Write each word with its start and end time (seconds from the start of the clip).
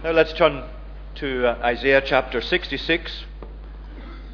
Now 0.00 0.12
let's 0.12 0.32
turn 0.32 0.62
to 1.16 1.44
uh, 1.48 1.58
Isaiah 1.60 2.00
chapter 2.00 2.40
66. 2.40 3.24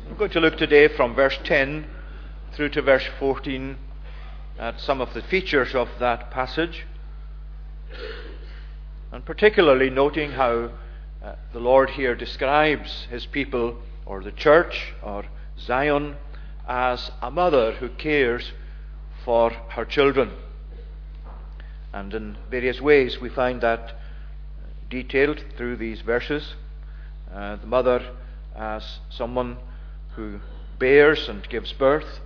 I'm 0.07 0.17
going 0.19 0.31
to 0.33 0.41
look 0.41 0.59
today 0.59 0.89
from 0.89 1.15
verse 1.15 1.39
10 1.43 1.87
through 2.53 2.69
to 2.69 2.83
verse 2.83 3.07
14 3.19 3.79
at 4.59 4.79
some 4.79 5.01
of 5.01 5.15
the 5.15 5.23
features 5.23 5.75
of 5.75 5.89
that 6.01 6.31
passage, 6.31 6.85
and 9.11 9.25
particularly 9.25 9.89
noting 9.89 10.33
how 10.33 10.71
uh, 11.25 11.37
the 11.55 11.61
Lord 11.61 11.89
here 11.89 12.15
describes 12.15 13.07
his 13.11 13.25
people, 13.25 13.79
or 14.05 14.23
the 14.23 14.33
church, 14.33 14.93
or 15.03 15.25
Zion, 15.59 16.17
as 16.69 17.11
a 17.23 17.31
mother 17.31 17.73
who 17.73 17.89
cares 17.89 18.53
for 19.25 19.49
her 19.49 19.87
children. 19.87 20.31
And 21.91 22.13
in 22.13 22.37
various 22.51 22.83
ways 22.83 23.19
we 23.19 23.31
find 23.31 23.63
that 23.63 23.97
detailed 25.03 25.43
through 25.57 25.77
these 25.77 26.03
verses. 26.03 26.55
Uh, 27.35 27.57
the 27.57 27.67
mother 27.67 28.01
as 28.55 29.01
someone 29.11 29.57
who 30.15 30.39
bears 30.79 31.29
and 31.29 31.49
gives 31.49 31.73
birth 31.73 32.21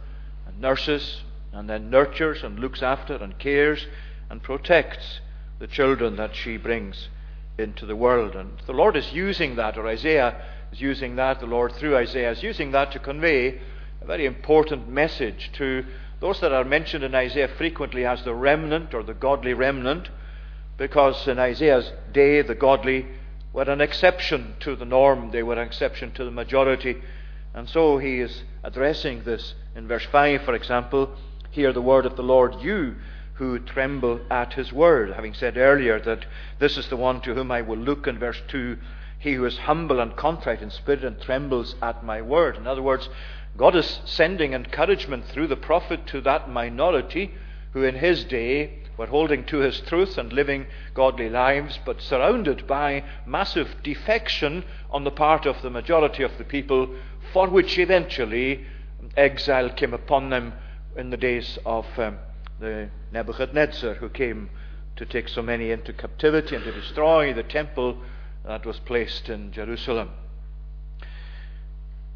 and 0.46 0.60
nurses 0.60 1.22
and 1.50 1.66
then 1.70 1.88
nurtures 1.88 2.42
and 2.42 2.58
looks 2.58 2.82
after 2.82 3.14
and 3.16 3.38
cares 3.38 3.86
and 4.28 4.42
protects 4.42 5.20
the 5.58 5.66
children 5.66 6.16
that 6.16 6.36
she 6.36 6.58
brings 6.58 7.08
into 7.56 7.86
the 7.86 7.96
world. 7.96 8.36
And 8.36 8.52
the 8.66 8.74
Lord 8.74 8.96
is 8.96 9.14
using 9.14 9.56
that, 9.56 9.78
or 9.78 9.88
Isaiah 9.88 10.44
is 10.70 10.78
using 10.78 11.16
that, 11.16 11.40
the 11.40 11.46
Lord 11.46 11.72
through 11.72 11.96
Isaiah 11.96 12.32
is 12.32 12.42
using 12.42 12.72
that 12.72 12.92
to 12.92 12.98
convey 12.98 13.60
a 14.02 14.04
very 14.04 14.26
important 14.26 14.88
message 14.88 15.50
to 15.54 15.86
those 16.20 16.38
that 16.40 16.52
are 16.52 16.64
mentioned 16.64 17.02
in 17.02 17.14
Isaiah 17.14 17.48
frequently 17.48 18.04
as 18.04 18.22
the 18.24 18.34
remnant 18.34 18.92
or 18.92 19.02
the 19.02 19.14
godly 19.14 19.54
remnant, 19.54 20.10
because 20.78 21.28
in 21.28 21.38
Isaiah's 21.38 21.92
day 22.12 22.40
the 22.40 22.54
godly 22.54 23.06
were 23.52 23.64
an 23.64 23.80
exception 23.80 24.54
to 24.60 24.76
the 24.76 24.84
norm, 24.84 25.30
they 25.32 25.42
were 25.42 25.54
an 25.54 25.66
exception 25.66 26.12
to 26.12 26.24
the 26.24 26.30
majority. 26.30 26.96
And 27.52 27.68
so 27.68 27.98
he 27.98 28.20
is 28.20 28.44
addressing 28.62 29.24
this 29.24 29.54
in 29.74 29.88
verse 29.88 30.06
5, 30.10 30.42
for 30.42 30.54
example. 30.54 31.10
Hear 31.50 31.72
the 31.72 31.82
word 31.82 32.06
of 32.06 32.16
the 32.16 32.22
Lord, 32.22 32.60
you 32.60 32.96
who 33.34 33.58
tremble 33.58 34.20
at 34.30 34.54
his 34.54 34.72
word. 34.72 35.12
Having 35.12 35.34
said 35.34 35.56
earlier 35.56 36.00
that 36.00 36.26
this 36.58 36.76
is 36.76 36.88
the 36.88 36.96
one 36.96 37.20
to 37.22 37.34
whom 37.34 37.50
I 37.50 37.62
will 37.62 37.78
look 37.78 38.06
in 38.06 38.18
verse 38.18 38.40
2, 38.48 38.78
he 39.18 39.34
who 39.34 39.44
is 39.44 39.58
humble 39.58 39.98
and 39.98 40.14
contrite 40.14 40.62
in 40.62 40.70
spirit 40.70 41.04
and 41.04 41.20
trembles 41.20 41.74
at 41.82 42.04
my 42.04 42.22
word. 42.22 42.56
In 42.56 42.66
other 42.66 42.82
words, 42.82 43.08
God 43.56 43.74
is 43.74 44.00
sending 44.04 44.52
encouragement 44.52 45.26
through 45.26 45.48
the 45.48 45.56
prophet 45.56 46.06
to 46.08 46.20
that 46.20 46.48
minority 46.48 47.32
who 47.72 47.82
in 47.82 47.96
his 47.96 48.24
day 48.24 48.78
were 48.98 49.06
holding 49.06 49.44
to 49.44 49.58
his 49.58 49.80
truth 49.80 50.18
and 50.18 50.32
living 50.32 50.66
godly 50.92 51.30
lives, 51.30 51.78
but 51.86 52.02
surrounded 52.02 52.66
by 52.66 53.04
massive 53.24 53.76
defection 53.84 54.64
on 54.90 55.04
the 55.04 55.10
part 55.10 55.46
of 55.46 55.62
the 55.62 55.70
majority 55.70 56.24
of 56.24 56.36
the 56.36 56.44
people, 56.44 56.92
for 57.32 57.48
which 57.48 57.78
eventually 57.78 58.66
exile 59.16 59.70
came 59.70 59.94
upon 59.94 60.30
them 60.30 60.52
in 60.96 61.10
the 61.10 61.16
days 61.16 61.58
of 61.64 61.86
um, 61.96 62.18
the 62.58 62.90
Nebuchadnezzar, 63.12 63.94
who 63.94 64.08
came 64.08 64.50
to 64.96 65.06
take 65.06 65.28
so 65.28 65.42
many 65.42 65.70
into 65.70 65.92
captivity 65.92 66.56
and 66.56 66.64
to 66.64 66.72
destroy 66.72 67.32
the 67.32 67.44
temple 67.44 67.96
that 68.44 68.66
was 68.66 68.80
placed 68.80 69.28
in 69.28 69.52
Jerusalem. 69.52 70.10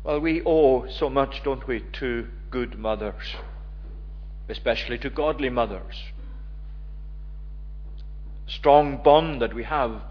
Well, 0.02 0.18
we 0.18 0.42
owe 0.44 0.88
so 0.88 1.08
much, 1.08 1.44
don't 1.44 1.64
we, 1.68 1.78
to 1.78 2.26
good 2.50 2.76
mothers, 2.76 3.36
especially 4.48 4.98
to 4.98 5.10
godly 5.10 5.48
mothers 5.48 6.11
strong 8.56 9.02
bond 9.02 9.40
that 9.40 9.54
we 9.54 9.64
have 9.64 10.02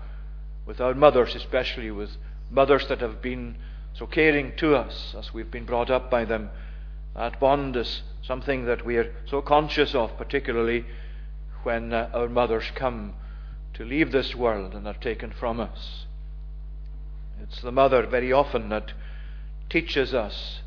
with 0.66 0.82
our 0.82 0.94
mothers, 0.94 1.36
especially 1.36 1.92
with 1.92 2.10
mothers 2.50 2.88
that 2.88 3.02
have 3.02 3.22
been 3.22 3.58
so 3.94 4.06
caring 4.08 4.56
to 4.58 4.76
us 4.76 5.16
as 5.18 5.34
we've 5.34 5.52
been 5.52 5.66
brought 5.66 5.90
up 5.90 6.10
by 6.10 6.26
them. 6.26 6.50
That 7.16 7.40
bond 7.40 7.76
is 7.76 8.04
something 8.24 8.66
that 8.66 8.86
we 8.86 8.98
are 8.98 9.14
so 9.26 9.42
conscious 9.42 9.94
of, 9.94 10.18
particularly 10.18 10.86
when 11.64 11.94
uh, 11.94 12.10
our 12.14 12.30
mothers 12.30 12.66
come 12.76 13.14
to 13.74 13.84
leave 13.84 14.12
this 14.12 14.36
world 14.36 14.74
and 14.74 14.88
are 14.88 14.94
taken 14.94 15.32
from 15.32 15.60
us. 15.60 16.06
It's 17.44 17.62
the 17.62 17.72
mother 17.72 18.06
very 18.06 18.32
often 18.32 18.70
that 18.70 18.94
teaches 19.70 20.14
us 20.14 20.62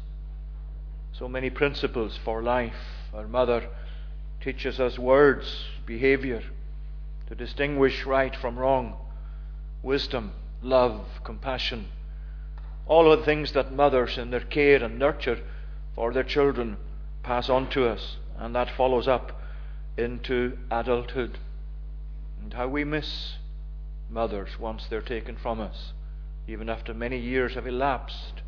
so 1.13 1.29
many 1.29 1.51
principles 1.51 2.19
for 2.25 2.43
life. 2.43 2.75
Our 3.13 3.29
mother 3.29 3.69
teaches 4.41 4.81
us 4.81 4.99
words, 4.99 5.65
behavior, 5.87 6.43
to 7.29 7.35
distinguish 7.35 8.05
right 8.05 8.35
from 8.37 8.59
wrong, 8.59 8.97
wisdom, 9.83 10.33
love, 10.63 11.07
compassion, 11.25 11.87
all 12.87 13.11
of 13.11 13.21
the 13.21 13.25
things 13.25 13.53
that 13.53 13.73
mothers 13.73 14.19
in 14.19 14.31
their 14.31 14.41
care 14.41 14.83
and 14.83 14.99
nurture 14.99 15.41
for 15.95 16.13
their 16.13 16.25
children 16.25 16.77
pass 17.23 17.49
on 17.49 17.69
to 17.71 17.89
us, 17.89 18.19
and 18.37 18.55
that 18.55 18.77
follows 18.77 19.09
up 19.09 19.41
into 19.97 20.59
adulthood. 20.71 21.39
And 22.43 22.53
how 22.53 22.69
we 22.69 22.85
miss 22.85 23.37
mothers 24.11 24.59
once 24.59 24.87
they're 24.87 25.01
taken 25.01 25.37
from 25.37 25.61
us, 25.61 25.93
even 26.47 26.69
after 26.69 26.93
many 26.93 27.19
years 27.19 27.55
have 27.55 27.67
elapsed. 27.67 28.43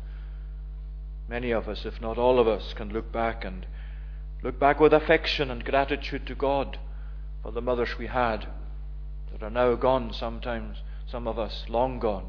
Many 1.27 1.51
of 1.51 1.67
us, 1.67 1.85
if 1.85 1.99
not 1.99 2.17
all 2.17 2.39
of 2.39 2.47
us, 2.47 2.73
can 2.73 2.93
look 2.93 3.11
back 3.11 3.43
and 3.43 3.65
look 4.43 4.59
back 4.59 4.79
with 4.79 4.93
affection 4.93 5.49
and 5.49 5.65
gratitude 5.65 6.27
to 6.27 6.35
God 6.35 6.77
for 7.41 7.51
the 7.51 7.61
mothers 7.61 7.97
we 7.97 8.07
had 8.07 8.47
that 9.31 9.43
are 9.43 9.49
now 9.49 9.75
gone 9.75 10.13
sometimes, 10.13 10.77
some 11.05 11.27
of 11.27 11.37
us 11.37 11.65
long 11.67 11.99
gone. 11.99 12.27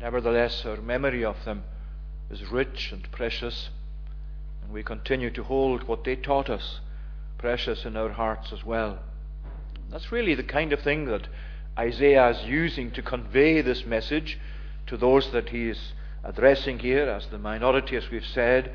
Nevertheless, 0.00 0.64
our 0.64 0.76
memory 0.76 1.24
of 1.24 1.44
them 1.44 1.64
is 2.30 2.50
rich 2.50 2.92
and 2.92 3.10
precious, 3.10 3.70
and 4.62 4.72
we 4.72 4.82
continue 4.82 5.30
to 5.30 5.42
hold 5.42 5.84
what 5.84 6.04
they 6.04 6.16
taught 6.16 6.48
us 6.48 6.80
precious 7.38 7.84
in 7.84 7.96
our 7.96 8.10
hearts 8.10 8.52
as 8.52 8.64
well. 8.64 8.98
That's 9.90 10.12
really 10.12 10.34
the 10.34 10.42
kind 10.42 10.72
of 10.72 10.80
thing 10.80 11.06
that 11.06 11.28
Isaiah 11.78 12.30
is 12.30 12.44
using 12.44 12.90
to 12.92 13.02
convey 13.02 13.60
this 13.62 13.86
message 13.86 14.38
to 14.88 14.96
those 14.96 15.30
that 15.32 15.50
he 15.50 15.68
is 15.68 15.92
addressing 16.24 16.80
here 16.80 17.08
as 17.08 17.26
the 17.26 17.38
minority, 17.38 17.96
as 17.96 18.10
we've 18.10 18.26
said, 18.26 18.72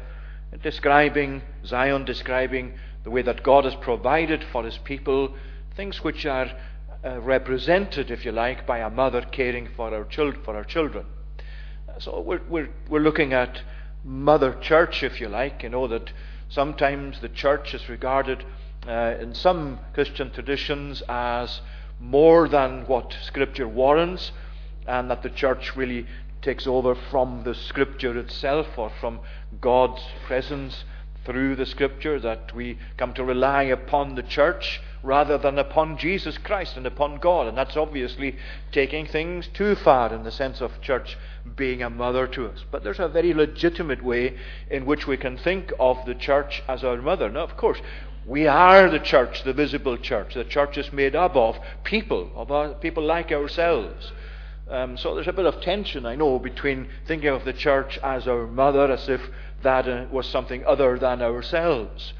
describing 0.62 1.42
Zion, 1.66 2.06
describing 2.06 2.74
the 3.04 3.12
way 3.12 3.22
that 3.22 3.44
God 3.44 3.66
has 3.66 3.76
provided 3.76 4.44
for 4.52 4.64
his 4.64 4.78
people, 4.78 5.36
things 5.76 6.04
which 6.04 6.26
are 6.26 6.52
uh, 7.06 7.20
represented, 7.22 8.10
if 8.10 8.26
you 8.26 8.32
like, 8.32 8.66
by 8.66 8.80
a 8.80 8.90
mother 8.90 9.22
caring 9.22 9.68
for 9.76 9.92
her, 9.92 10.06
for 10.44 10.54
her 10.54 10.64
children. 10.64 11.06
So 12.00 12.22
we're, 12.22 12.42
we're, 12.50 12.70
we're 12.90 13.02
looking 13.02 13.34
at 13.34 13.62
mother 14.04 14.54
church, 14.62 15.04
if 15.04 15.22
you 15.22 15.28
like. 15.28 15.64
You 15.64 15.70
know 15.70 15.88
that 15.88 16.12
sometimes 16.50 17.20
the 17.22 17.30
church 17.30 17.74
is 17.74 17.90
regarded 17.90 18.44
uh, 18.88 19.16
in 19.20 19.34
some 19.34 19.80
Christian 19.94 20.32
traditions 20.32 21.04
as 21.08 21.62
more 22.00 22.48
than 22.48 22.86
what 22.88 23.16
Scripture 23.22 23.68
warrants, 23.68 24.32
and 24.88 25.10
that 25.10 25.24
the 25.24 25.30
church 25.30 25.76
really 25.76 26.08
takes 26.42 26.68
over 26.68 26.96
from 26.96 27.44
the 27.44 27.56
Scripture 27.56 28.18
itself 28.18 28.68
or 28.78 28.92
from 29.00 29.20
God's 29.62 30.02
presence 30.26 30.84
through 31.26 31.56
the 31.56 31.66
Scripture, 31.66 32.20
that 32.20 32.54
we 32.54 32.78
come 32.98 33.14
to 33.14 33.24
rely 33.24 33.64
upon 33.64 34.16
the 34.16 34.24
church 34.24 34.82
rather 35.04 35.38
than 35.38 35.60
upon 35.60 35.98
Jesus 35.98 36.38
Christ 36.38 36.78
and 36.78 36.86
upon 36.86 37.18
God. 37.18 37.48
And 37.48 37.58
that's 37.58 37.78
obviously 37.78 38.38
taking 38.72 39.06
things 39.06 39.48
too 39.54 39.76
far 39.76 40.14
in 40.14 40.24
the 40.24 40.32
sense 40.32 40.62
of 40.62 40.82
church 40.82 41.18
being 41.56 41.84
a 41.84 41.90
mother 41.90 42.26
to 42.28 42.48
us. 42.48 42.64
But 42.72 42.84
there's 42.84 43.00
a 43.00 43.08
very 43.08 43.34
legitimate 43.34 44.04
way 44.04 44.38
in 44.70 44.86
which 44.86 45.06
we 45.06 45.18
can 45.18 45.38
think 45.38 45.74
of 45.80 46.06
the 46.06 46.16
church 46.16 46.64
as 46.68 46.84
our 46.84 47.02
mother. 47.02 47.30
Now, 47.30 47.44
of 47.44 47.58
course, 47.58 47.80
we 48.26 48.48
are 48.48 48.90
the 48.90 49.00
church, 49.00 49.44
the 49.44 49.54
visible 49.54 49.98
church. 49.98 50.34
The 50.34 50.46
church 50.46 50.78
is 50.78 50.94
made 50.94 51.16
up 51.16 51.36
of 51.36 51.58
people, 51.84 52.32
of 52.36 52.80
people 52.80 53.04
like 53.04 53.34
ourselves. 53.34 54.14
Um, 54.70 54.96
so 54.96 55.14
there's 55.14 55.28
a 55.28 55.34
bit 55.34 55.46
of 55.46 55.60
tension, 55.60 56.06
I 56.06 56.16
know, 56.16 56.40
between 56.40 56.88
thinking 57.06 57.30
of 57.30 57.44
the 57.44 57.52
church 57.52 58.00
as 58.02 58.28
our 58.30 58.48
mother, 58.48 58.90
as 58.90 59.10
if 59.10 59.22
that 59.64 59.88
uh, 59.88 60.06
was 60.12 60.28
something 60.28 60.66
other 60.66 60.98
than 60.98 61.22
ourselves. 61.22 62.14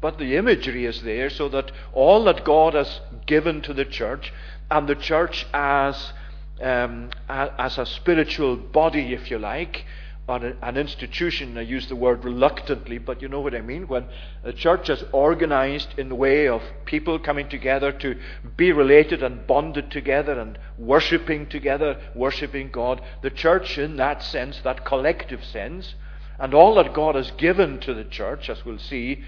But 0.00 0.18
the 0.18 0.36
imagery 0.36 0.84
is 0.84 1.02
there 1.02 1.30
so 1.30 1.48
that 1.48 1.72
all 1.92 2.24
that 2.24 2.44
God 2.44 2.74
has 2.74 3.00
given 3.26 3.62
to 3.62 3.72
the 3.72 3.84
church, 3.84 4.32
and 4.70 4.88
the 4.88 4.94
church 4.94 5.46
as, 5.52 6.12
um, 6.60 7.10
as 7.28 7.78
a 7.78 7.86
spiritual 7.86 8.56
body, 8.56 9.14
if 9.14 9.30
you 9.30 9.38
like, 9.38 9.84
an 10.26 10.78
institution, 10.78 11.58
I 11.58 11.62
use 11.62 11.86
the 11.88 11.96
word 11.96 12.24
reluctantly, 12.24 12.96
but 12.96 13.20
you 13.20 13.28
know 13.28 13.40
what 13.40 13.54
I 13.54 13.60
mean. 13.60 13.86
When 13.86 14.06
a 14.42 14.54
church 14.54 14.88
is 14.88 15.04
organized 15.12 15.98
in 15.98 16.08
the 16.08 16.14
way 16.14 16.48
of 16.48 16.62
people 16.86 17.18
coming 17.18 17.48
together 17.48 17.92
to 17.92 18.18
be 18.56 18.72
related 18.72 19.22
and 19.22 19.46
bonded 19.46 19.90
together 19.90 20.40
and 20.40 20.58
worshipping 20.78 21.46
together, 21.48 22.00
worshipping 22.14 22.70
God, 22.70 23.02
the 23.20 23.30
church, 23.30 23.76
in 23.76 23.96
that 23.96 24.22
sense, 24.22 24.60
that 24.62 24.86
collective 24.86 25.44
sense, 25.44 25.94
and 26.38 26.54
all 26.54 26.74
that 26.76 26.94
God 26.94 27.14
has 27.14 27.30
given 27.32 27.80
to 27.80 27.94
the 27.94 28.04
church, 28.04 28.50
as 28.50 28.64
we'll 28.64 28.78
see, 28.78 29.24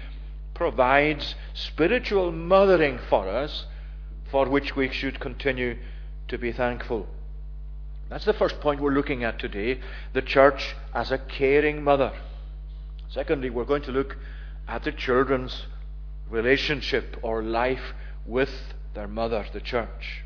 provides 0.53 1.35
spiritual 1.53 2.31
mothering 2.31 2.99
for 3.09 3.27
us, 3.27 3.65
for 4.31 4.49
which 4.49 4.75
we 4.75 4.91
should 4.91 5.19
continue 5.19 5.77
to 6.27 6.37
be 6.37 6.51
thankful. 6.51 7.07
That's 8.09 8.25
the 8.25 8.33
first 8.33 8.59
point 8.59 8.81
we're 8.81 8.91
looking 8.91 9.23
at 9.23 9.39
today 9.39 9.79
the 10.13 10.21
church 10.21 10.75
as 10.93 11.11
a 11.11 11.17
caring 11.17 11.83
mother. 11.83 12.13
Secondly, 13.09 13.49
we're 13.49 13.65
going 13.65 13.83
to 13.83 13.91
look 13.91 14.17
at 14.67 14.83
the 14.83 14.91
children's 14.91 15.65
relationship 16.29 17.17
or 17.21 17.41
life 17.41 17.93
with 18.25 18.49
their 18.93 19.07
mother, 19.07 19.45
the 19.53 19.61
church. 19.61 20.23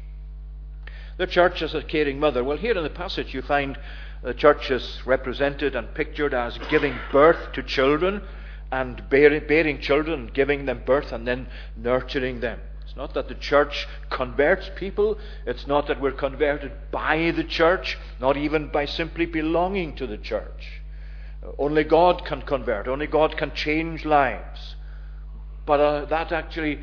The 1.17 1.27
church 1.27 1.61
as 1.61 1.75
a 1.75 1.83
caring 1.83 2.19
mother. 2.19 2.43
Well, 2.43 2.57
here 2.57 2.75
in 2.75 2.83
the 2.83 2.89
passage 2.89 3.33
you 3.33 3.41
find 3.41 3.77
the 4.23 4.33
church 4.33 4.69
is 4.69 5.01
represented 5.05 5.75
and 5.75 5.93
pictured 5.93 6.33
as 6.33 6.57
giving 6.69 6.95
birth 7.11 7.53
to 7.53 7.63
children 7.63 8.21
and 8.71 9.09
bearing, 9.09 9.79
children, 9.79 10.29
giving 10.33 10.65
them 10.65 10.83
birth, 10.85 11.11
and 11.11 11.27
then 11.27 11.47
nurturing 11.75 12.39
them. 12.39 12.59
It's 12.83 12.95
not 12.95 13.13
that 13.13 13.27
the 13.27 13.35
church 13.35 13.87
converts 14.09 14.69
people. 14.75 15.17
It's 15.45 15.65
not 15.65 15.87
that 15.87 15.99
we're 15.99 16.11
converted 16.11 16.71
by 16.91 17.31
the 17.31 17.43
church, 17.43 17.97
not 18.19 18.37
even 18.37 18.67
by 18.67 18.85
simply 18.85 19.25
belonging 19.25 19.95
to 19.95 20.07
the 20.07 20.17
church. 20.17 20.81
Only 21.57 21.83
God 21.83 22.25
can 22.25 22.41
convert. 22.41 22.87
Only 22.87 23.07
God 23.07 23.37
can 23.37 23.53
change 23.53 24.05
lives. 24.05 24.75
But 25.65 25.79
uh, 25.79 26.05
that 26.05 26.31
actually 26.31 26.79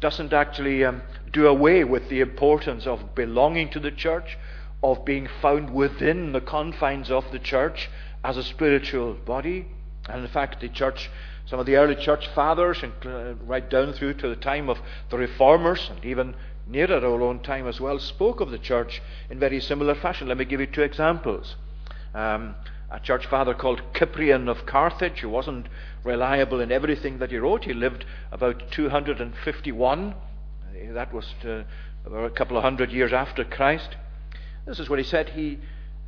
doesn't 0.00 0.32
actually 0.32 0.84
um, 0.84 1.02
do 1.32 1.46
away 1.46 1.84
with 1.84 2.08
the 2.08 2.20
importance 2.20 2.86
of 2.86 3.14
belonging 3.14 3.70
to 3.70 3.80
the 3.80 3.90
church, 3.90 4.38
of 4.82 5.04
being 5.04 5.28
found 5.42 5.70
within 5.70 6.32
the 6.32 6.40
confines 6.40 7.10
of 7.10 7.30
the 7.32 7.38
church 7.38 7.90
as 8.24 8.36
a 8.36 8.42
spiritual 8.42 9.14
body. 9.14 9.66
And 10.08 10.24
in 10.24 10.30
fact, 10.30 10.60
the 10.60 10.68
church, 10.68 11.10
some 11.46 11.60
of 11.60 11.66
the 11.66 11.76
early 11.76 11.96
church 11.96 12.26
fathers, 12.28 12.82
uh, 12.82 13.34
right 13.46 13.68
down 13.68 13.92
through 13.92 14.14
to 14.14 14.28
the 14.28 14.36
time 14.36 14.68
of 14.68 14.78
the 15.10 15.18
reformers, 15.18 15.90
and 15.90 16.04
even 16.04 16.34
nearer 16.66 17.04
our 17.04 17.22
own 17.22 17.40
time 17.40 17.66
as 17.66 17.80
well, 17.80 17.98
spoke 17.98 18.40
of 18.40 18.50
the 18.50 18.58
church 18.58 19.02
in 19.28 19.38
very 19.38 19.60
similar 19.60 19.94
fashion. 19.94 20.28
Let 20.28 20.38
me 20.38 20.44
give 20.44 20.60
you 20.60 20.66
two 20.66 20.82
examples. 20.82 21.56
Um, 22.14 22.54
a 22.90 22.98
church 22.98 23.26
father 23.26 23.54
called 23.54 23.82
Cyprian 23.96 24.48
of 24.48 24.66
Carthage, 24.66 25.20
who 25.20 25.28
wasn't 25.28 25.66
reliable 26.02 26.60
in 26.60 26.72
everything 26.72 27.18
that 27.18 27.30
he 27.30 27.36
wrote. 27.36 27.64
He 27.64 27.74
lived 27.74 28.04
about 28.32 28.70
251. 28.72 30.14
That 30.92 31.12
was 31.12 31.34
to, 31.42 31.64
about 32.04 32.24
a 32.24 32.30
couple 32.30 32.56
of 32.56 32.64
hundred 32.64 32.90
years 32.90 33.12
after 33.12 33.44
Christ. 33.44 33.96
This 34.66 34.78
is 34.78 34.88
what 34.88 34.98
he 34.98 35.04
said. 35.04 35.30
He 35.30 35.58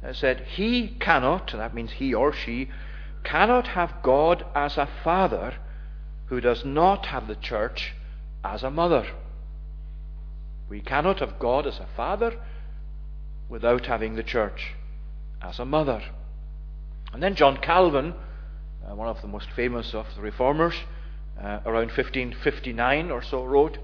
uh, 0.05 0.13
said, 0.13 0.41
He 0.41 0.89
cannot, 1.01 1.53
that 1.53 1.75
means 1.75 1.93
he 1.93 2.15
or 2.15 2.33
she, 2.33 2.69
cannot 3.25 3.69
have 3.69 4.03
God 4.03 4.45
as 4.55 4.77
a 4.77 4.89
father 5.05 5.55
who 6.27 6.41
does 6.41 6.65
not 6.65 7.07
have 7.07 7.29
the 7.29 7.37
church 7.37 7.95
as 8.45 8.63
a 8.63 8.71
mother. 8.71 9.07
We 10.69 10.81
cannot 10.81 11.21
have 11.21 11.39
God 11.39 11.67
as 11.67 11.79
a 11.79 11.89
father 11.97 12.39
without 13.49 13.87
having 13.87 14.17
the 14.17 14.23
church 14.23 14.75
as 15.43 15.59
a 15.59 15.65
mother. 15.65 16.03
And 17.13 17.23
then 17.23 17.35
John 17.35 17.59
Calvin, 17.59 18.15
uh, 18.89 18.95
one 18.95 19.09
of 19.09 19.21
the 19.21 19.29
most 19.29 19.51
famous 19.51 19.93
of 19.93 20.07
the 20.17 20.23
reformers, 20.23 20.75
uh, 21.39 21.61
around 21.67 21.89
1559 21.89 23.11
or 23.11 23.23
so, 23.23 23.45
wrote 23.45 23.79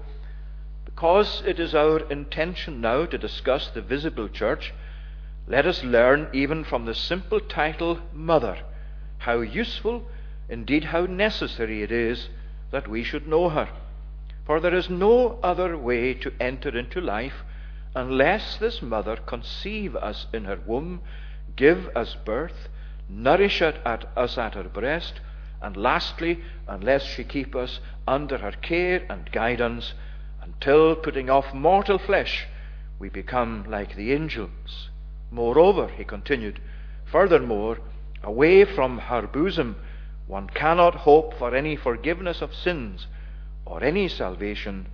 Because 0.99 1.41
it 1.45 1.61
is 1.61 1.73
our 1.73 1.99
intention 2.11 2.81
now 2.81 3.05
to 3.05 3.17
discuss 3.17 3.69
the 3.69 3.81
visible 3.81 4.27
church, 4.27 4.73
let 5.47 5.65
us 5.65 5.81
learn 5.81 6.27
even 6.33 6.65
from 6.65 6.83
the 6.83 6.93
simple 6.93 7.39
title 7.39 7.99
Mother 8.11 8.57
how 9.19 9.39
useful, 9.39 10.09
indeed 10.49 10.83
how 10.83 11.05
necessary 11.05 11.83
it 11.83 11.91
is 11.93 12.27
that 12.71 12.89
we 12.89 13.05
should 13.05 13.29
know 13.29 13.47
her. 13.47 13.69
For 14.45 14.59
there 14.59 14.75
is 14.75 14.89
no 14.89 15.39
other 15.41 15.77
way 15.77 16.15
to 16.15 16.33
enter 16.37 16.77
into 16.77 16.99
life 16.99 17.45
unless 17.95 18.57
this 18.57 18.81
mother 18.81 19.15
conceive 19.15 19.95
us 19.95 20.27
in 20.33 20.43
her 20.43 20.59
womb, 20.65 20.99
give 21.55 21.87
us 21.95 22.13
birth, 22.25 22.67
nourish 23.07 23.61
at 23.61 24.05
us 24.17 24.37
at 24.37 24.55
her 24.55 24.63
breast, 24.63 25.21
and 25.61 25.77
lastly, 25.77 26.41
unless 26.67 27.05
she 27.05 27.23
keep 27.23 27.55
us 27.55 27.79
under 28.05 28.39
her 28.39 28.51
care 28.51 29.05
and 29.09 29.31
guidance, 29.31 29.93
until 30.53 30.95
putting 30.95 31.29
off 31.29 31.53
mortal 31.53 31.99
flesh, 31.99 32.47
we 32.97 33.07
become 33.07 33.65
like 33.69 33.95
the 33.95 34.11
angels. 34.11 34.89
Moreover, 35.31 35.87
he 35.89 36.03
continued, 36.03 36.59
furthermore, 37.05 37.77
away 38.23 38.65
from 38.65 38.97
her 38.97 39.27
bosom, 39.27 39.75
one 40.27 40.47
cannot 40.49 40.95
hope 40.95 41.37
for 41.37 41.55
any 41.55 41.75
forgiveness 41.75 42.41
of 42.41 42.53
sins 42.53 43.07
or 43.63 43.83
any 43.83 44.07
salvation, 44.07 44.87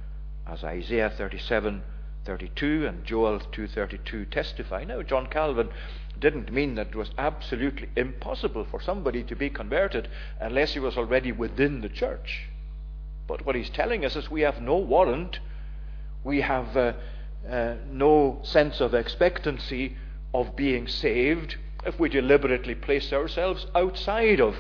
as 0.46 0.64
Isaiah 0.64 1.10
37 1.10 1.84
32 2.26 2.88
and 2.88 3.06
Joel 3.06 3.40
2:32 3.40 4.30
testify. 4.32 4.84
Now, 4.84 5.04
John 5.04 5.28
Calvin 5.28 5.70
didn't 6.20 6.52
mean 6.52 6.76
that 6.76 6.88
it 6.88 6.96
was 6.96 7.12
absolutely 7.18 7.90
impossible 7.96 8.66
for 8.66 8.82
somebody 8.82 9.24
to 9.24 9.36
be 9.36 9.50
converted 9.50 10.10
unless 10.40 10.74
he 10.74 10.80
was 10.80 10.98
already 10.98 11.32
within 11.32 11.82
the 11.82 11.90
church. 11.90 12.50
But 13.28 13.46
what 13.46 13.56
he's 13.56 13.70
telling 13.70 14.06
us 14.06 14.16
is 14.16 14.30
we 14.30 14.42
have 14.42 14.62
no 14.62 14.78
warrant, 14.78 15.40
we 16.24 16.42
have 16.42 16.76
uh, 16.78 16.94
uh, 17.50 17.76
no 17.90 18.40
sense 18.44 18.82
of 18.82 18.94
expectancy 18.94 19.96
of 20.34 20.56
being 20.56 20.88
saved 20.88 21.56
if 21.86 22.00
we 22.00 22.10
deliberately 22.10 22.76
place 22.76 23.14
ourselves 23.14 23.68
outside 23.76 24.42
of 24.42 24.58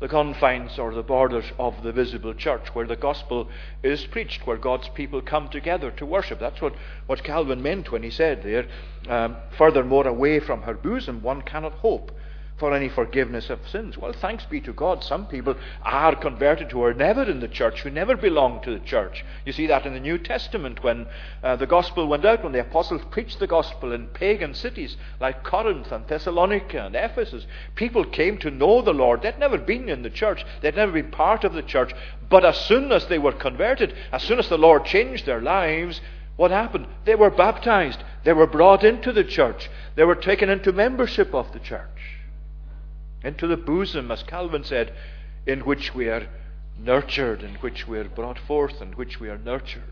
the 0.00 0.08
confines 0.08 0.78
or 0.78 0.94
the 0.94 1.02
borders 1.02 1.46
of 1.58 1.82
the 1.82 1.92
visible 1.92 2.32
church, 2.32 2.68
where 2.72 2.86
the 2.86 2.94
gospel 2.94 3.48
is 3.82 4.04
preached, 4.06 4.46
where 4.46 4.56
God's 4.56 4.88
people 4.90 5.20
come 5.20 5.48
together 5.48 5.90
to 5.92 6.06
worship. 6.06 6.38
That's 6.38 6.60
what, 6.60 6.74
what 7.06 7.24
Calvin 7.24 7.60
meant 7.62 7.90
when 7.90 8.04
he 8.04 8.10
said 8.10 8.44
there, 8.44 8.66
um, 9.08 9.36
furthermore, 9.56 10.06
away 10.06 10.38
from 10.38 10.62
her 10.62 10.74
bosom, 10.74 11.20
one 11.22 11.42
cannot 11.42 11.72
hope 11.72 12.12
for 12.58 12.74
any 12.74 12.88
forgiveness 12.88 13.50
of 13.50 13.66
sins. 13.68 13.96
Well, 13.96 14.12
thanks 14.12 14.44
be 14.44 14.60
to 14.62 14.72
God, 14.72 15.04
some 15.04 15.26
people 15.26 15.54
are 15.82 16.16
converted 16.16 16.72
who 16.72 16.82
are 16.82 16.92
never 16.92 17.22
in 17.22 17.38
the 17.38 17.48
church, 17.48 17.82
who 17.82 17.90
never 17.90 18.16
belonged 18.16 18.64
to 18.64 18.72
the 18.76 18.84
church. 18.84 19.24
You 19.44 19.52
see 19.52 19.68
that 19.68 19.86
in 19.86 19.94
the 19.94 20.00
New 20.00 20.18
Testament 20.18 20.82
when 20.82 21.06
uh, 21.42 21.54
the 21.54 21.66
gospel 21.66 22.08
went 22.08 22.24
out, 22.24 22.42
when 22.42 22.52
the 22.52 22.60
apostles 22.60 23.02
preached 23.10 23.38
the 23.38 23.46
gospel 23.46 23.92
in 23.92 24.08
pagan 24.08 24.54
cities 24.54 24.96
like 25.20 25.44
Corinth 25.44 25.92
and 25.92 26.06
Thessalonica 26.08 26.84
and 26.84 26.96
Ephesus. 26.96 27.46
People 27.76 28.04
came 28.04 28.38
to 28.38 28.50
know 28.50 28.82
the 28.82 28.92
Lord. 28.92 29.22
They'd 29.22 29.38
never 29.38 29.58
been 29.58 29.88
in 29.88 30.02
the 30.02 30.10
church, 30.10 30.44
they'd 30.60 30.76
never 30.76 30.92
been 30.92 31.12
part 31.12 31.44
of 31.44 31.52
the 31.52 31.62
church. 31.62 31.92
But 32.28 32.44
as 32.44 32.58
soon 32.58 32.90
as 32.90 33.06
they 33.06 33.18
were 33.18 33.32
converted, 33.32 33.94
as 34.12 34.24
soon 34.24 34.40
as 34.40 34.48
the 34.48 34.58
Lord 34.58 34.84
changed 34.84 35.26
their 35.26 35.40
lives, 35.40 36.00
what 36.36 36.50
happened? 36.50 36.86
They 37.04 37.14
were 37.14 37.30
baptized. 37.30 38.02
They 38.24 38.32
were 38.32 38.46
brought 38.46 38.84
into 38.84 39.12
the 39.12 39.24
church. 39.24 39.70
They 39.94 40.04
were 40.04 40.14
taken 40.14 40.48
into 40.48 40.72
membership 40.72 41.34
of 41.34 41.52
the 41.52 41.58
church 41.58 41.88
into 43.22 43.46
the 43.46 43.56
bosom, 43.56 44.10
as 44.10 44.22
Calvin 44.22 44.64
said, 44.64 44.92
in 45.46 45.60
which 45.60 45.94
we 45.94 46.08
are 46.08 46.28
nurtured, 46.78 47.42
in 47.42 47.54
which 47.56 47.88
we 47.88 47.98
are 47.98 48.08
brought 48.08 48.38
forth, 48.38 48.80
in 48.80 48.92
which 48.92 49.18
we 49.18 49.28
are 49.28 49.38
nurtured. 49.38 49.82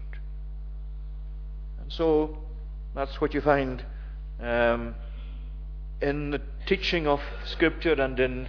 And 1.81 1.93
so 1.93 2.39
that's 2.95 3.21
what 3.21 3.35
you 3.35 3.41
find 3.41 3.85
um, 4.41 4.95
in 6.01 6.31
the 6.31 6.41
teaching 6.67 7.07
of 7.07 7.21
Scripture 7.45 7.95
and 7.95 8.19
in 8.21 8.49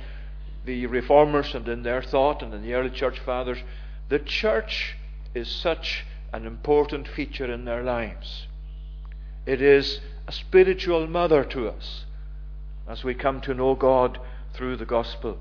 the 0.65 0.85
reformers 0.85 1.55
and 1.55 1.67
in 1.67 1.83
their 1.83 2.01
thought 2.01 2.43
and 2.43 2.53
in 2.53 2.61
the 2.61 2.73
early 2.73 2.89
church 2.89 3.19
fathers. 3.19 3.57
The 4.09 4.19
church 4.19 4.95
is 5.33 5.49
such 5.49 6.05
an 6.33 6.45
important 6.45 7.07
feature 7.07 7.51
in 7.51 7.65
their 7.65 7.83
lives. 7.83 8.47
It 9.45 9.61
is 9.61 10.01
a 10.27 10.31
spiritual 10.31 11.07
mother 11.07 11.45
to 11.45 11.69
us 11.69 12.05
as 12.87 13.03
we 13.03 13.13
come 13.13 13.41
to 13.41 13.53
know 13.53 13.75
God 13.75 14.19
through 14.57 14.77
the 14.77 14.85
gospel. 14.85 15.37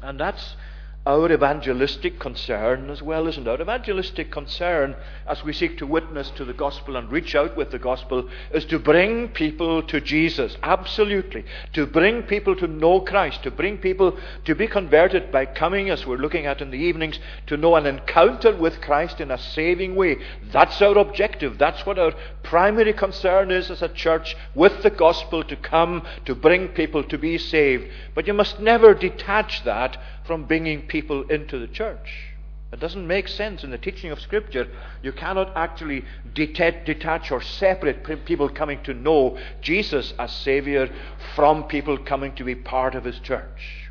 And 0.00 0.18
that's 0.18 0.56
our 1.04 1.32
evangelistic 1.32 2.20
concern 2.20 2.88
as 2.88 3.02
well, 3.02 3.26
isn't 3.26 3.48
it? 3.48 3.50
Our 3.50 3.60
evangelistic 3.60 4.30
concern 4.30 4.94
as 5.26 5.42
we 5.42 5.52
seek 5.52 5.76
to 5.78 5.86
witness 5.86 6.30
to 6.36 6.44
the 6.44 6.52
gospel 6.52 6.94
and 6.94 7.10
reach 7.10 7.34
out 7.34 7.56
with 7.56 7.72
the 7.72 7.78
gospel 7.80 8.28
is 8.52 8.64
to 8.66 8.78
bring 8.78 9.28
people 9.28 9.82
to 9.82 10.00
Jesus. 10.00 10.56
Absolutely. 10.62 11.44
To 11.72 11.86
bring 11.86 12.22
people 12.22 12.54
to 12.54 12.68
know 12.68 13.00
Christ, 13.00 13.42
to 13.42 13.50
bring 13.50 13.78
people 13.78 14.16
to 14.44 14.54
be 14.54 14.68
converted 14.68 15.32
by 15.32 15.46
coming, 15.46 15.90
as 15.90 16.06
we're 16.06 16.18
looking 16.18 16.46
at 16.46 16.60
in 16.60 16.70
the 16.70 16.78
evenings, 16.78 17.18
to 17.48 17.56
know 17.56 17.74
an 17.74 17.86
encounter 17.86 18.54
with 18.54 18.80
Christ 18.80 19.20
in 19.20 19.32
a 19.32 19.38
saving 19.38 19.96
way. 19.96 20.18
That's 20.52 20.80
our 20.80 20.96
objective. 20.96 21.58
That's 21.58 21.84
what 21.84 21.98
our 21.98 22.12
primary 22.44 22.92
concern 22.92 23.50
is 23.50 23.72
as 23.72 23.82
a 23.82 23.88
church 23.88 24.36
with 24.54 24.84
the 24.84 24.90
gospel 24.90 25.42
to 25.42 25.56
come 25.56 26.06
to 26.26 26.36
bring 26.36 26.68
people 26.68 27.02
to 27.04 27.18
be 27.18 27.38
saved. 27.38 27.90
But 28.14 28.28
you 28.28 28.34
must 28.34 28.60
never 28.60 28.94
detach 28.94 29.64
that 29.64 29.98
from 30.24 30.44
bringing 30.44 30.86
people 30.86 31.22
into 31.28 31.58
the 31.58 31.68
church. 31.68 32.32
It 32.72 32.80
doesn't 32.80 33.06
make 33.06 33.28
sense 33.28 33.64
in 33.64 33.70
the 33.70 33.76
teaching 33.76 34.10
of 34.12 34.20
Scripture. 34.20 34.66
You 35.02 35.12
cannot 35.12 35.54
actually 35.54 36.06
detach 36.32 37.30
or 37.30 37.42
separate 37.42 38.24
people 38.24 38.48
coming 38.48 38.82
to 38.84 38.94
know 38.94 39.36
Jesus 39.60 40.14
as 40.18 40.32
Savior 40.32 40.88
from 41.34 41.64
people 41.64 41.98
coming 41.98 42.34
to 42.36 42.44
be 42.44 42.54
part 42.54 42.94
of 42.94 43.04
His 43.04 43.18
church. 43.18 43.90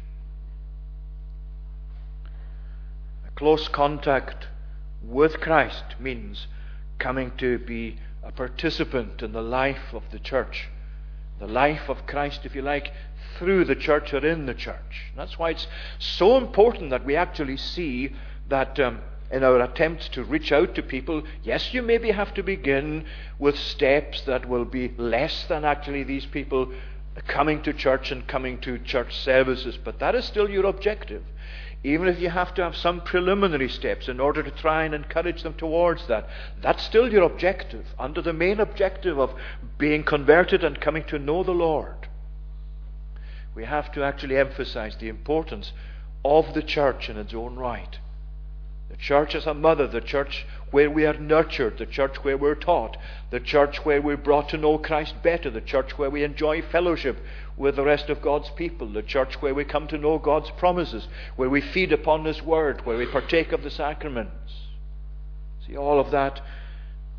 A 3.27 3.31
close 3.35 3.67
contact 3.67 4.47
with 5.03 5.39
Christ 5.39 5.83
means 5.99 6.47
coming 6.97 7.33
to 7.37 7.59
be 7.59 7.99
a 8.23 8.31
participant 8.31 9.21
in 9.21 9.31
the 9.31 9.43
life 9.43 9.93
of 9.93 10.03
the 10.11 10.19
church 10.19 10.69
the 11.41 11.47
life 11.47 11.89
of 11.89 12.05
Christ, 12.05 12.41
if 12.45 12.55
you 12.55 12.61
like, 12.61 12.93
through 13.37 13.65
the 13.65 13.75
church 13.75 14.13
or 14.13 14.25
in 14.25 14.45
the 14.45 14.53
church. 14.53 15.11
That's 15.17 15.37
why 15.39 15.49
it's 15.49 15.67
so 15.97 16.37
important 16.37 16.91
that 16.91 17.03
we 17.03 17.15
actually 17.15 17.57
see 17.57 18.13
that 18.47 18.79
um, 18.79 19.01
in 19.31 19.43
our 19.43 19.59
attempts 19.59 20.07
to 20.09 20.23
reach 20.23 20.51
out 20.51 20.75
to 20.75 20.83
people, 20.83 21.23
yes, 21.43 21.73
you 21.73 21.81
maybe 21.81 22.11
have 22.11 22.31
to 22.35 22.43
begin 22.43 23.05
with 23.39 23.57
steps 23.57 24.21
that 24.21 24.47
will 24.47 24.65
be 24.65 24.93
less 24.97 25.45
than 25.47 25.65
actually 25.65 26.03
these 26.03 26.27
people 26.27 26.71
coming 27.27 27.63
to 27.63 27.73
church 27.73 28.11
and 28.11 28.27
coming 28.27 28.59
to 28.59 28.77
church 28.77 29.17
services, 29.17 29.77
but 29.83 29.97
that 29.99 30.13
is 30.13 30.25
still 30.25 30.49
your 30.49 30.67
objective. 30.67 31.23
Even 31.83 32.07
if 32.07 32.19
you 32.19 32.29
have 32.29 32.53
to 32.53 32.63
have 32.63 32.75
some 32.75 33.01
preliminary 33.01 33.69
steps 33.69 34.07
in 34.07 34.19
order 34.19 34.43
to 34.43 34.51
try 34.51 34.83
and 34.83 34.93
encourage 34.93 35.41
them 35.41 35.55
towards 35.55 36.07
that, 36.07 36.29
that's 36.61 36.83
still 36.83 37.11
your 37.11 37.23
objective, 37.23 37.85
under 37.97 38.21
the 38.21 38.33
main 38.33 38.59
objective 38.59 39.17
of 39.17 39.33
being 39.79 40.03
converted 40.03 40.63
and 40.63 40.79
coming 40.79 41.03
to 41.05 41.17
know 41.17 41.43
the 41.43 41.51
Lord. 41.51 42.07
We 43.55 43.65
have 43.65 43.91
to 43.93 44.03
actually 44.03 44.37
emphasize 44.37 44.95
the 44.97 45.09
importance 45.09 45.73
of 46.23 46.53
the 46.53 46.61
church 46.61 47.09
in 47.09 47.17
its 47.17 47.33
own 47.33 47.55
right. 47.55 47.97
The 48.89 48.97
church 48.97 49.33
is 49.33 49.47
a 49.47 49.53
mother, 49.53 49.87
the 49.87 50.01
church 50.01 50.45
where 50.71 50.89
we 50.89 51.05
are 51.05 51.17
nurtured, 51.17 51.77
the 51.77 51.85
church 51.85 52.15
where 52.23 52.37
we're 52.37 52.55
taught, 52.55 52.97
the 53.29 53.39
church 53.39 53.85
where 53.85 54.01
we're 54.01 54.17
brought 54.17 54.49
to 54.49 54.57
know 54.57 54.77
Christ 54.77 55.15
better, 55.21 55.49
the 55.49 55.61
church 55.61 55.97
where 55.97 56.09
we 56.09 56.23
enjoy 56.23 56.61
fellowship 56.61 57.17
with 57.57 57.75
the 57.75 57.83
rest 57.83 58.09
of 58.09 58.21
God's 58.21 58.49
people, 58.51 58.91
the 58.91 59.03
church 59.03 59.41
where 59.41 59.53
we 59.53 59.65
come 59.65 59.87
to 59.89 59.97
know 59.97 60.17
God's 60.17 60.49
promises, 60.51 61.07
where 61.35 61.49
we 61.49 61.61
feed 61.61 61.91
upon 61.91 62.25
His 62.25 62.41
Word, 62.41 62.85
where 62.85 62.97
we 62.97 63.05
partake 63.05 63.51
of 63.51 63.63
the 63.63 63.69
sacraments. 63.69 64.53
See, 65.67 65.75
all 65.75 65.99
of 65.99 66.11
that 66.11 66.41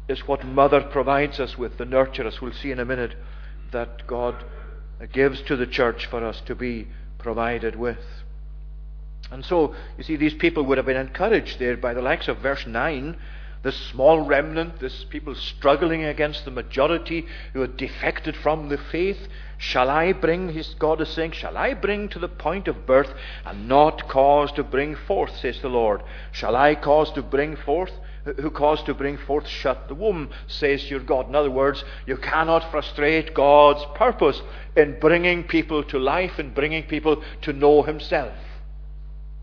is 0.09 0.26
what 0.26 0.44
Mother 0.44 0.80
provides 0.80 1.38
us 1.38 1.56
with, 1.56 1.78
the 1.78 1.85
nurture, 1.85 2.26
as 2.26 2.40
we'll 2.40 2.52
see 2.52 2.71
in 2.71 2.80
a 2.80 2.85
minute, 2.85 3.14
that 3.71 4.06
God 4.06 4.44
gives 5.12 5.42
to 5.42 5.56
the 5.56 5.66
church 5.66 6.06
for 6.06 6.25
us 6.25 6.40
to 6.47 6.54
be 6.54 6.88
provided 7.18 7.76
with. 7.76 7.99
And 9.32 9.44
so, 9.44 9.74
you 9.96 10.04
see, 10.04 10.16
these 10.16 10.34
people 10.34 10.62
would 10.64 10.76
have 10.76 10.86
been 10.86 10.96
encouraged 10.96 11.58
there 11.58 11.76
by 11.76 11.94
the 11.94 12.02
likes 12.02 12.28
of 12.28 12.38
verse 12.38 12.66
9. 12.66 13.16
This 13.62 13.76
small 13.76 14.20
remnant, 14.20 14.80
this 14.80 15.04
people 15.04 15.34
struggling 15.34 16.04
against 16.04 16.44
the 16.44 16.50
majority 16.50 17.26
who 17.52 17.60
had 17.60 17.76
defected 17.76 18.36
from 18.36 18.68
the 18.68 18.76
faith. 18.76 19.28
Shall 19.56 19.88
I 19.88 20.12
bring, 20.12 20.52
his 20.52 20.74
God 20.74 21.00
is 21.00 21.08
saying, 21.08 21.32
shall 21.32 21.56
I 21.56 21.72
bring 21.74 22.08
to 22.10 22.18
the 22.18 22.28
point 22.28 22.66
of 22.68 22.86
birth 22.86 23.14
and 23.46 23.68
not 23.68 24.08
cause 24.08 24.50
to 24.52 24.64
bring 24.64 24.96
forth, 24.96 25.36
says 25.36 25.60
the 25.62 25.68
Lord? 25.68 26.02
Shall 26.32 26.56
I 26.56 26.74
cause 26.74 27.12
to 27.12 27.22
bring 27.22 27.56
forth? 27.56 27.92
Who 28.24 28.50
caused 28.50 28.86
to 28.86 28.94
bring 28.94 29.16
forth 29.16 29.48
shut 29.48 29.88
the 29.88 29.94
womb, 29.94 30.30
says 30.46 30.90
your 30.90 31.00
God. 31.00 31.28
In 31.28 31.34
other 31.34 31.50
words, 31.50 31.84
you 32.06 32.16
cannot 32.16 32.70
frustrate 32.70 33.34
God's 33.34 33.84
purpose 33.96 34.42
in 34.76 35.00
bringing 35.00 35.44
people 35.44 35.82
to 35.84 35.98
life 35.98 36.38
and 36.38 36.54
bringing 36.54 36.82
people 36.82 37.22
to 37.42 37.52
know 37.52 37.82
Himself. 37.82 38.34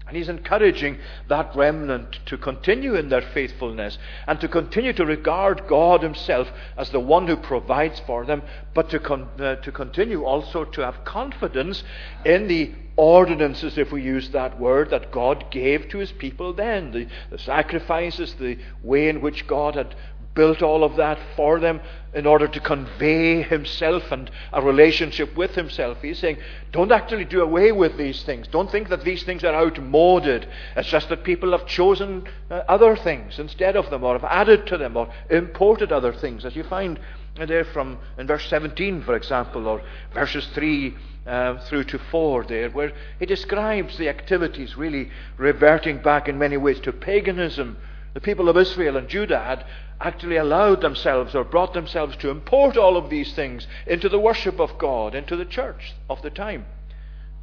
And 0.10 0.18
he's 0.18 0.28
encouraging 0.28 0.98
that 1.28 1.56
remnant 1.56 2.20
to 2.26 2.38
continue 2.40 2.96
in 2.96 3.10
their 3.10 3.22
faithfulness 3.22 4.00
and 4.26 4.42
to 4.42 4.48
continue 4.48 4.92
to 4.94 5.06
regard 5.06 5.68
God 5.68 6.02
himself 6.02 6.52
as 6.76 6.90
the 6.90 7.00
one 7.00 7.28
who 7.28 7.38
provides 7.38 8.00
for 8.08 8.26
them, 8.26 8.42
but 8.74 8.90
to, 8.90 9.00
con- 9.00 9.30
uh, 9.40 9.58
to 9.58 9.72
continue 9.72 10.24
also 10.24 10.66
to 10.66 10.82
have 10.82 11.06
confidence 11.06 11.84
in 12.26 12.48
the 12.48 12.74
ordinances, 12.96 13.78
if 13.78 13.92
we 13.92 14.02
use 14.02 14.30
that 14.30 14.60
word, 14.60 14.90
that 14.90 15.12
God 15.12 15.52
gave 15.52 15.88
to 15.90 16.00
his 16.00 16.12
people 16.12 16.54
then. 16.54 16.92
The, 16.92 17.08
the 17.30 17.38
sacrifices, 17.38 18.34
the 18.34 18.58
way 18.84 19.10
in 19.10 19.22
which 19.22 19.46
God 19.46 19.76
had 19.76 19.96
built 20.36 20.62
all 20.62 20.84
of 20.84 20.96
that 20.96 21.20
for 21.36 21.60
them 21.60 21.82
in 22.14 22.26
order 22.26 22.48
to 22.48 22.60
convey 22.60 23.42
himself 23.42 24.12
and 24.12 24.32
a 24.54 24.62
relationship 24.62 25.36
with 25.36 25.52
himself. 25.56 25.98
He's 26.02 26.20
saying, 26.20 26.38
don't 26.72 26.92
actually 26.92 27.26
do 27.26 27.42
away 27.42 27.72
with 27.72 27.98
these 27.98 28.24
things. 28.24 28.48
Don't 28.48 28.72
think 28.72 28.90
that 28.90 29.04
these 29.04 29.24
things 29.24 29.44
are 29.44 29.54
outmoded. 29.54 30.48
It's 30.76 30.90
just 30.90 31.10
that 31.10 31.24
people 31.24 31.52
have 31.52 31.68
chosen 31.68 32.24
uh, 32.50 32.62
other 32.68 32.96
things 32.96 33.38
instead 33.38 33.76
of 33.76 33.90
them, 33.90 34.04
or 34.04 34.14
have 34.14 34.24
added 34.24 34.66
to 34.68 34.78
them, 34.78 34.98
or 34.98 35.12
imported 35.30 35.92
other 35.92 36.14
things, 36.14 36.46
as 36.46 36.56
you 36.56 36.64
find 36.64 37.00
there 37.36 37.66
from 37.66 37.98
in 38.18 38.28
verse 38.28 38.48
17, 38.50 39.04
for 39.04 39.16
example, 39.16 39.68
or 39.68 39.82
verses 40.14 40.48
3 40.54 40.96
uh, 41.26 41.60
through 41.66 41.84
to 41.86 42.00
4 42.00 42.46
there, 42.46 42.70
where 42.70 42.92
he 43.20 43.26
describes 43.26 43.98
the 43.98 44.10
activities 44.10 44.76
really 44.76 45.12
reverting 45.38 46.00
back 46.00 46.28
in 46.28 46.38
many 46.38 46.58
ways 46.58 46.80
to 46.82 46.92
paganism. 46.92 47.78
The 48.14 48.22
people 48.22 48.50
of 48.50 48.58
Israel 48.58 48.98
and 48.98 49.08
Judah 49.08 49.40
had 49.40 49.66
actually 50.02 50.38
allowed 50.38 50.82
themselves 50.82 51.36
or 51.36 51.44
brought 51.44 51.74
themselves 51.74 52.16
to 52.18 52.30
import 52.30 52.78
all 52.78 52.98
of 52.98 53.10
these 53.10 53.34
things 53.34 53.68
into 53.86 54.10
the 54.10 54.20
worship 54.20 54.60
of 54.60 54.78
God, 54.78 55.14
into 55.14 55.36
the 55.36 55.46
church 55.46 55.94
of 56.10 56.22
the 56.22 56.30
time. 56.30 56.66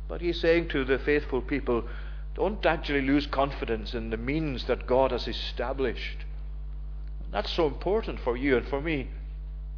But 0.09 0.21
he's 0.21 0.41
saying 0.41 0.69
to 0.69 0.85
the 0.85 0.99
faithful 0.99 1.43
people, 1.43 1.85
don't 2.35 2.65
actually 2.67 3.03
lose 3.03 3.27
confidence 3.27 3.95
in 3.95 4.11
the 4.11 4.17
means 4.17 4.65
that 4.65 4.87
God 4.87 5.11
has 5.11 5.27
established. 5.27 6.25
That's 7.33 7.51
so 7.51 7.67
important 7.67 8.21
for 8.21 8.37
you 8.37 8.57
and 8.57 8.69
for 8.69 8.81
me 8.81 9.09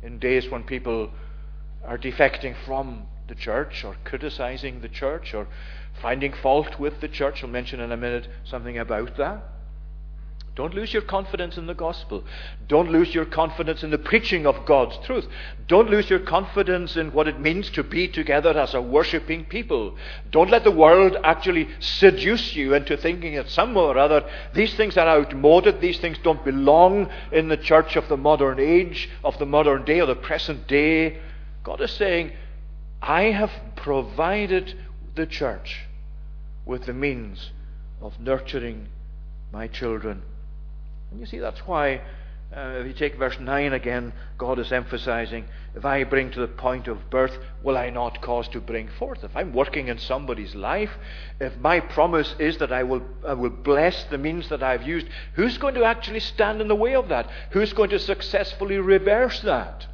in 0.03 0.19
days 0.19 0.49
when 0.49 0.65
people 0.65 1.11
are 1.85 1.99
defecting 1.99 2.55
from 2.65 3.07
the 3.29 3.35
church 3.35 3.85
or 3.85 3.97
criticizing 4.05 4.81
the 4.81 4.89
church 4.89 5.35
or 5.35 5.47
finding 6.01 6.33
fault 6.33 6.79
with 6.79 7.01
the 7.01 7.09
church. 7.09 7.43
I'll 7.43 7.51
mention 7.51 7.81
in 7.81 7.93
a 7.93 7.97
minute 7.97 8.29
something 8.45 8.79
about 8.79 9.17
that. 9.17 9.43
Don't 10.59 10.75
lose 10.75 10.93
your 10.93 11.03
confidence 11.03 11.57
in 11.57 11.67
the 11.69 11.75
gospel. 11.75 12.25
Don't 12.67 12.91
lose 12.91 13.15
your 13.15 13.25
confidence 13.25 13.85
in 13.85 13.91
the 13.91 13.97
preaching 13.97 14.45
of 14.45 14.67
God's 14.67 14.99
truth. 15.07 15.25
Don't 15.69 15.89
lose 15.89 16.11
your 16.11 16.19
confidence 16.19 16.97
in 16.97 17.13
what 17.13 17.29
it 17.29 17.39
means 17.39 17.71
to 17.71 17.85
be 17.85 18.09
together 18.09 18.59
as 18.59 18.75
a 18.75 18.83
worshipping 18.83 19.45
people. 19.45 19.97
Don't 20.33 20.51
let 20.51 20.65
the 20.65 20.73
world 20.73 21.17
actually 21.23 21.69
seduce 21.79 22.57
you 22.57 22.75
into 22.75 22.97
thinking 22.97 23.37
that 23.37 23.49
somehow 23.49 23.83
or 23.83 23.99
other 23.99 24.29
these 24.53 24.75
things 24.75 24.97
are 24.97 25.07
outmoded, 25.07 25.81
these 25.81 26.01
things 26.01 26.19
don't 26.25 26.45
belong 26.45 27.09
in 27.31 27.47
the 27.47 27.57
church 27.57 27.95
of 27.95 28.09
the 28.09 28.17
modern 28.17 28.59
age, 28.59 29.09
of 29.23 29.39
the 29.39 29.47
modern 29.47 29.85
day, 29.85 30.01
or 30.01 30.07
the 30.07 30.17
present 30.17 30.67
day. 30.67 31.21
God 31.63 31.81
is 31.81 31.93
saying, 31.93 32.33
I 33.01 33.31
have 33.31 33.53
provided 33.77 34.75
the 35.15 35.27
church 35.27 35.83
with 36.67 36.87
the 36.87 36.95
means 36.95 37.53
of 38.01 38.19
nurturing 38.19 38.89
my 39.53 39.69
children. 39.69 40.25
And 41.11 41.21
you 41.21 41.27
see, 41.27 41.39
that's 41.39 41.61
why, 41.61 42.03
uh, 42.55 42.81
if 42.81 42.87
you 42.87 42.93
take 42.93 43.17
verse 43.17 43.39
9 43.39 43.73
again, 43.73 44.13
God 44.37 44.59
is 44.59 44.73
emphasizing, 44.73 45.47
if 45.75 45.85
I 45.85 46.05
bring 46.05 46.31
to 46.33 46.41
the 46.41 46.49
point 46.49 46.89
of 46.89 47.11
birth, 47.11 47.39
will 47.63 47.77
I 47.77 47.91
not 47.91 48.21
cause 48.21 48.49
to 48.49 48.61
bring 48.61 48.89
forth? 48.89 49.25
If 49.25 49.37
I'm 49.37 49.53
working 49.53 49.89
in 49.89 49.99
somebody's 49.99 50.55
life, 50.55 50.91
if 51.41 51.57
my 51.59 51.81
promise 51.81 52.35
is 52.39 52.59
that 52.59 52.73
I 52.73 52.83
will, 52.83 53.03
I 53.27 53.35
will 53.35 53.51
bless 53.51 54.05
the 54.05 54.19
means 54.19 54.49
that 54.49 54.63
I've 54.63 54.87
used, 54.87 55.07
who's 55.35 55.59
going 55.59 55.75
to 55.75 55.85
actually 55.85 56.21
stand 56.21 56.61
in 56.61 56.69
the 56.69 56.75
way 56.75 56.95
of 56.95 57.09
that? 57.09 57.31
Who's 57.51 57.73
going 57.73 57.91
to 57.91 57.99
successfully 57.99 58.79
reverse 58.79 59.41
that? 59.41 59.87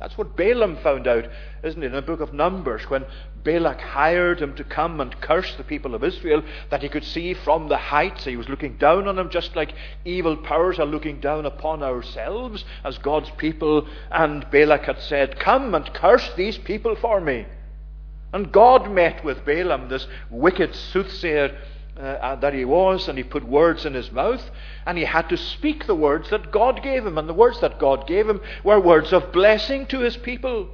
That's 0.00 0.16
what 0.16 0.34
Balaam 0.34 0.78
found 0.78 1.06
out, 1.06 1.28
isn't 1.62 1.82
it, 1.82 1.88
in 1.88 1.92
the 1.92 2.00
book 2.00 2.20
of 2.20 2.32
Numbers, 2.32 2.88
when 2.88 3.04
Balak 3.44 3.82
hired 3.82 4.40
him 4.40 4.54
to 4.54 4.64
come 4.64 4.98
and 4.98 5.20
curse 5.20 5.54
the 5.56 5.62
people 5.62 5.94
of 5.94 6.02
Israel, 6.02 6.42
that 6.70 6.82
he 6.82 6.88
could 6.88 7.04
see 7.04 7.34
from 7.34 7.68
the 7.68 7.76
heights. 7.76 8.24
He 8.24 8.38
was 8.38 8.48
looking 8.48 8.78
down 8.78 9.06
on 9.06 9.16
them 9.16 9.28
just 9.28 9.54
like 9.54 9.74
evil 10.06 10.38
powers 10.38 10.78
are 10.78 10.86
looking 10.86 11.20
down 11.20 11.44
upon 11.44 11.82
ourselves 11.82 12.64
as 12.82 12.96
God's 12.96 13.30
people. 13.36 13.86
And 14.10 14.50
Balak 14.50 14.86
had 14.86 15.00
said, 15.00 15.38
Come 15.38 15.74
and 15.74 15.92
curse 15.92 16.32
these 16.34 16.56
people 16.56 16.96
for 16.96 17.20
me. 17.20 17.44
And 18.32 18.52
God 18.52 18.90
met 18.90 19.22
with 19.22 19.44
Balaam, 19.44 19.90
this 19.90 20.06
wicked 20.30 20.74
soothsayer 20.74 21.58
uh, 22.00 22.02
uh, 22.02 22.36
that 22.36 22.54
he 22.54 22.64
was, 22.64 23.08
and 23.08 23.18
he 23.18 23.24
put 23.24 23.46
words 23.46 23.84
in 23.84 23.92
his 23.92 24.10
mouth, 24.10 24.50
and 24.86 24.96
he 24.96 25.04
had 25.04 25.28
to 25.28 25.36
speak 25.36 25.86
the 25.86 25.94
words 25.94 26.30
that 26.30 26.50
God 26.50 26.82
gave 26.82 27.04
him. 27.04 27.18
And 27.18 27.28
the 27.28 27.34
words 27.34 27.60
that 27.60 27.78
God 27.78 28.06
gave 28.06 28.26
him 28.26 28.40
were 28.64 28.80
words 28.80 29.12
of 29.12 29.32
blessing 29.32 29.84
to 29.88 30.00
his 30.00 30.16
people. 30.16 30.68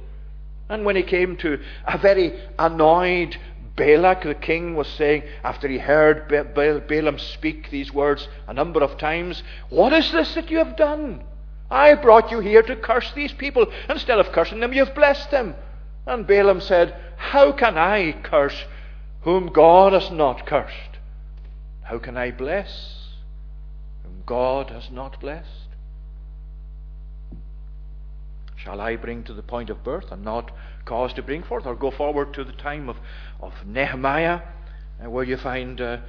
And 0.69 0.85
when 0.85 0.95
he 0.95 1.03
came 1.03 1.35
to 1.37 1.59
a 1.85 1.97
very 1.97 2.39
annoyed 2.57 3.35
Balak, 3.75 4.23
the 4.23 4.35
king 4.35 4.75
was 4.75 4.87
saying, 4.87 5.23
after 5.43 5.67
he 5.67 5.77
heard 5.77 6.29
Balaam 6.29 7.19
speak 7.19 7.69
these 7.71 7.93
words 7.93 8.29
a 8.47 8.53
number 8.53 8.81
of 8.81 8.97
times, 8.97 9.43
What 9.69 9.91
is 9.91 10.11
this 10.13 10.33
that 10.35 10.49
you 10.49 10.59
have 10.59 10.77
done? 10.77 11.23
I 11.69 11.93
brought 11.95 12.31
you 12.31 12.39
here 12.39 12.63
to 12.63 12.75
curse 12.77 13.11
these 13.11 13.33
people. 13.33 13.67
Instead 13.89 14.19
of 14.19 14.31
cursing 14.31 14.61
them, 14.61 14.71
you've 14.71 14.95
blessed 14.95 15.29
them. 15.29 15.55
And 16.05 16.25
Balaam 16.25 16.61
said, 16.61 16.95
How 17.17 17.51
can 17.51 17.77
I 17.77 18.13
curse 18.23 18.63
whom 19.21 19.51
God 19.51 19.91
has 19.91 20.09
not 20.09 20.45
cursed? 20.45 20.96
How 21.87 21.99
can 21.99 22.17
I 22.17 22.31
bless 22.31 23.07
whom 24.03 24.23
God 24.25 24.71
has 24.71 24.91
not 24.91 25.21
blessed? 25.21 25.69
Shall 28.57 28.81
I 28.81 28.97
bring 28.97 29.23
to 29.23 29.33
the 29.33 29.41
point 29.41 29.69
of 29.69 29.85
birth 29.85 30.11
and 30.11 30.21
not 30.21 30.51
cause 30.83 31.13
to 31.13 31.21
bring 31.21 31.43
forth? 31.43 31.65
Or 31.65 31.75
go 31.75 31.89
forward 31.89 32.33
to 32.33 32.43
the 32.43 32.51
time 32.51 32.89
of, 32.89 32.97
of 33.39 33.53
Nehemiah, 33.65 34.41
uh, 35.01 35.09
where 35.09 35.23
you 35.23 35.37
find 35.37 35.79
uh, 35.79 35.99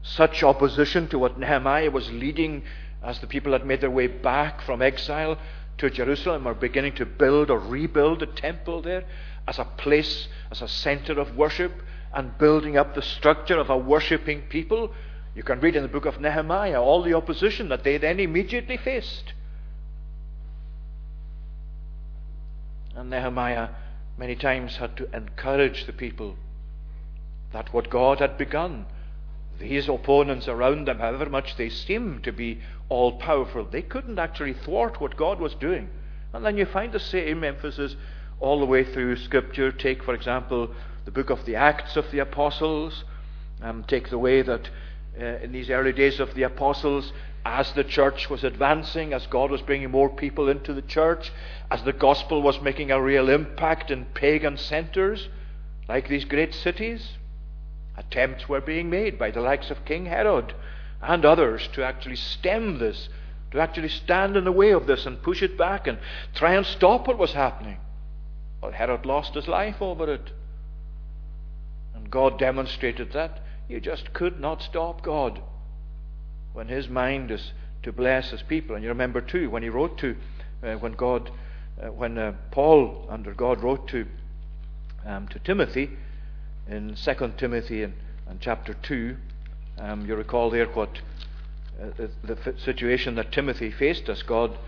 such 0.00 0.44
opposition 0.44 1.08
to 1.08 1.18
what 1.18 1.40
Nehemiah 1.40 1.90
was 1.90 2.08
leading 2.12 2.62
as 3.02 3.18
the 3.18 3.26
people 3.26 3.50
had 3.50 3.66
made 3.66 3.80
their 3.80 3.90
way 3.90 4.06
back 4.06 4.62
from 4.62 4.80
exile 4.80 5.38
to 5.78 5.90
Jerusalem, 5.90 6.46
are 6.46 6.54
beginning 6.54 6.94
to 6.94 7.04
build 7.04 7.50
or 7.50 7.58
rebuild 7.58 8.20
the 8.20 8.26
temple 8.26 8.80
there. 8.80 9.04
as 9.48 9.58
a 9.58 9.64
place, 9.64 10.28
as 10.52 10.62
a 10.62 10.68
center 10.68 11.18
of 11.18 11.36
worship, 11.36 11.72
and 12.14 12.38
building 12.38 12.76
up 12.76 12.94
the 12.94 13.02
structure 13.02 13.58
of 13.58 13.70
a 13.70 13.76
worshipping 13.76 14.42
people. 14.42 14.92
You 15.36 15.42
can 15.42 15.60
read 15.60 15.76
in 15.76 15.82
the 15.82 15.88
book 15.88 16.06
of 16.06 16.18
Nehemiah 16.18 16.80
all 16.82 17.02
the 17.02 17.12
opposition 17.12 17.68
that 17.68 17.84
they 17.84 17.98
then 17.98 18.18
immediately 18.18 18.78
faced. 18.78 19.34
And 22.94 23.10
Nehemiah 23.10 23.68
many 24.16 24.34
times 24.34 24.78
had 24.78 24.96
to 24.96 25.14
encourage 25.14 25.84
the 25.84 25.92
people 25.92 26.36
that 27.52 27.70
what 27.74 27.90
God 27.90 28.20
had 28.20 28.38
begun, 28.38 28.86
these 29.58 29.90
opponents 29.90 30.48
around 30.48 30.88
them, 30.88 31.00
however 31.00 31.28
much 31.28 31.56
they 31.56 31.68
seemed 31.68 32.24
to 32.24 32.32
be 32.32 32.62
all 32.88 33.18
powerful, 33.18 33.64
they 33.64 33.82
couldn't 33.82 34.18
actually 34.18 34.54
thwart 34.54 35.02
what 35.02 35.18
God 35.18 35.38
was 35.38 35.54
doing. 35.54 35.90
And 36.32 36.46
then 36.46 36.56
you 36.56 36.64
find 36.64 36.92
the 36.92 36.98
same 36.98 37.44
emphasis 37.44 37.94
all 38.40 38.58
the 38.58 38.64
way 38.64 38.84
through 38.84 39.16
Scripture. 39.16 39.70
Take, 39.70 40.02
for 40.02 40.14
example, 40.14 40.70
the 41.04 41.10
book 41.10 41.28
of 41.28 41.44
the 41.44 41.56
Acts 41.56 41.96
of 41.96 42.10
the 42.10 42.20
Apostles. 42.20 43.04
Take 43.86 44.08
the 44.08 44.18
way 44.18 44.40
that 44.40 44.70
uh, 45.20 45.24
in 45.42 45.52
these 45.52 45.70
early 45.70 45.92
days 45.92 46.20
of 46.20 46.34
the 46.34 46.42
Apostles, 46.42 47.12
as 47.44 47.72
the 47.72 47.84
church 47.84 48.28
was 48.28 48.44
advancing, 48.44 49.12
as 49.12 49.26
God 49.28 49.50
was 49.50 49.62
bringing 49.62 49.90
more 49.90 50.10
people 50.10 50.48
into 50.48 50.74
the 50.74 50.82
church, 50.82 51.32
as 51.70 51.82
the 51.84 51.92
gospel 51.92 52.42
was 52.42 52.60
making 52.60 52.90
a 52.90 53.00
real 53.00 53.28
impact 53.28 53.90
in 53.90 54.04
pagan 54.06 54.56
centers, 54.56 55.28
like 55.88 56.08
these 56.08 56.24
great 56.24 56.52
cities, 56.52 57.12
attempts 57.96 58.48
were 58.48 58.60
being 58.60 58.90
made 58.90 59.18
by 59.18 59.30
the 59.30 59.40
likes 59.40 59.70
of 59.70 59.84
King 59.84 60.06
Herod 60.06 60.54
and 61.00 61.24
others 61.24 61.68
to 61.74 61.84
actually 61.84 62.16
stem 62.16 62.78
this, 62.78 63.08
to 63.52 63.60
actually 63.60 63.88
stand 63.88 64.36
in 64.36 64.44
the 64.44 64.52
way 64.52 64.72
of 64.72 64.86
this 64.86 65.06
and 65.06 65.22
push 65.22 65.42
it 65.42 65.56
back 65.56 65.86
and 65.86 65.98
try 66.34 66.54
and 66.54 66.66
stop 66.66 67.06
what 67.06 67.16
was 67.16 67.32
happening. 67.32 67.78
Well, 68.60 68.72
Herod 68.72 69.06
lost 69.06 69.34
his 69.34 69.46
life 69.46 69.80
over 69.80 70.12
it. 70.12 70.32
And 71.94 72.10
God 72.10 72.38
demonstrated 72.38 73.12
that 73.12 73.40
you 73.68 73.80
just 73.80 74.12
could 74.12 74.40
not 74.40 74.62
stop 74.62 75.02
God 75.02 75.40
when 76.52 76.68
his 76.68 76.88
mind 76.88 77.30
is 77.30 77.52
to 77.82 77.92
bless 77.92 78.30
his 78.30 78.42
people. 78.42 78.74
And 78.74 78.82
you 78.82 78.88
remember 78.90 79.20
too 79.20 79.50
when 79.50 79.62
he 79.62 79.68
wrote 79.68 79.98
to, 79.98 80.16
uh, 80.62 80.74
when 80.74 80.92
God, 80.92 81.30
uh, 81.82 81.88
when 81.88 82.18
uh, 82.18 82.32
Paul 82.50 83.06
under 83.08 83.34
God 83.34 83.62
wrote 83.62 83.88
to 83.88 84.06
um, 85.04 85.28
to 85.28 85.38
Timothy 85.38 85.90
in 86.68 86.96
Second 86.96 87.38
Timothy 87.38 87.82
and, 87.82 87.94
and 88.28 88.40
chapter 88.40 88.74
two, 88.74 89.16
um, 89.78 90.06
you 90.06 90.16
recall 90.16 90.50
there 90.50 90.66
what 90.66 90.98
uh, 91.80 91.86
the, 91.96 92.34
the, 92.34 92.54
situation 92.58 93.14
that 93.16 93.30
Timothy 93.30 93.70
faced 93.70 94.08
as 94.08 94.22
God 94.22 94.58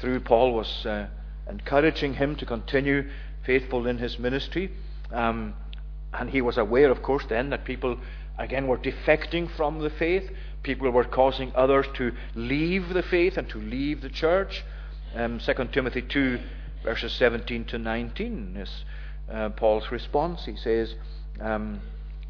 through 0.00 0.20
Paul 0.20 0.52
was 0.52 0.86
uh, 0.86 1.08
encouraging 1.48 2.14
him 2.14 2.36
to 2.36 2.46
continue 2.46 3.08
faithful 3.44 3.86
in 3.86 3.98
his 3.98 4.18
ministry. 4.18 4.70
Um, 5.10 5.54
and 6.12 6.30
he 6.30 6.40
was 6.40 6.58
aware, 6.58 6.90
of 6.90 7.02
course, 7.02 7.24
then 7.28 7.50
that 7.50 7.64
people 7.64 7.98
again 8.40 8.66
were 8.66 8.78
defecting 8.78 9.50
from 9.56 9.80
the 9.80 9.90
faith. 9.90 10.30
People 10.62 10.90
were 10.90 11.04
causing 11.04 11.52
others 11.54 11.86
to 11.94 12.12
leave 12.34 12.88
the 12.90 13.02
faith 13.02 13.36
and 13.36 13.48
to 13.50 13.58
leave 13.58 14.00
the 14.00 14.08
church. 14.08 14.64
Um, 15.14 15.38
2 15.38 15.52
Timothy 15.72 16.02
2, 16.02 16.40
verses 16.82 17.12
17 17.12 17.64
to 17.66 17.78
19 17.78 18.56
is 18.56 18.84
uh, 19.30 19.50
Paul's 19.50 19.90
response. 19.90 20.44
He 20.44 20.56
says, 20.56 20.94
um, 21.40 21.80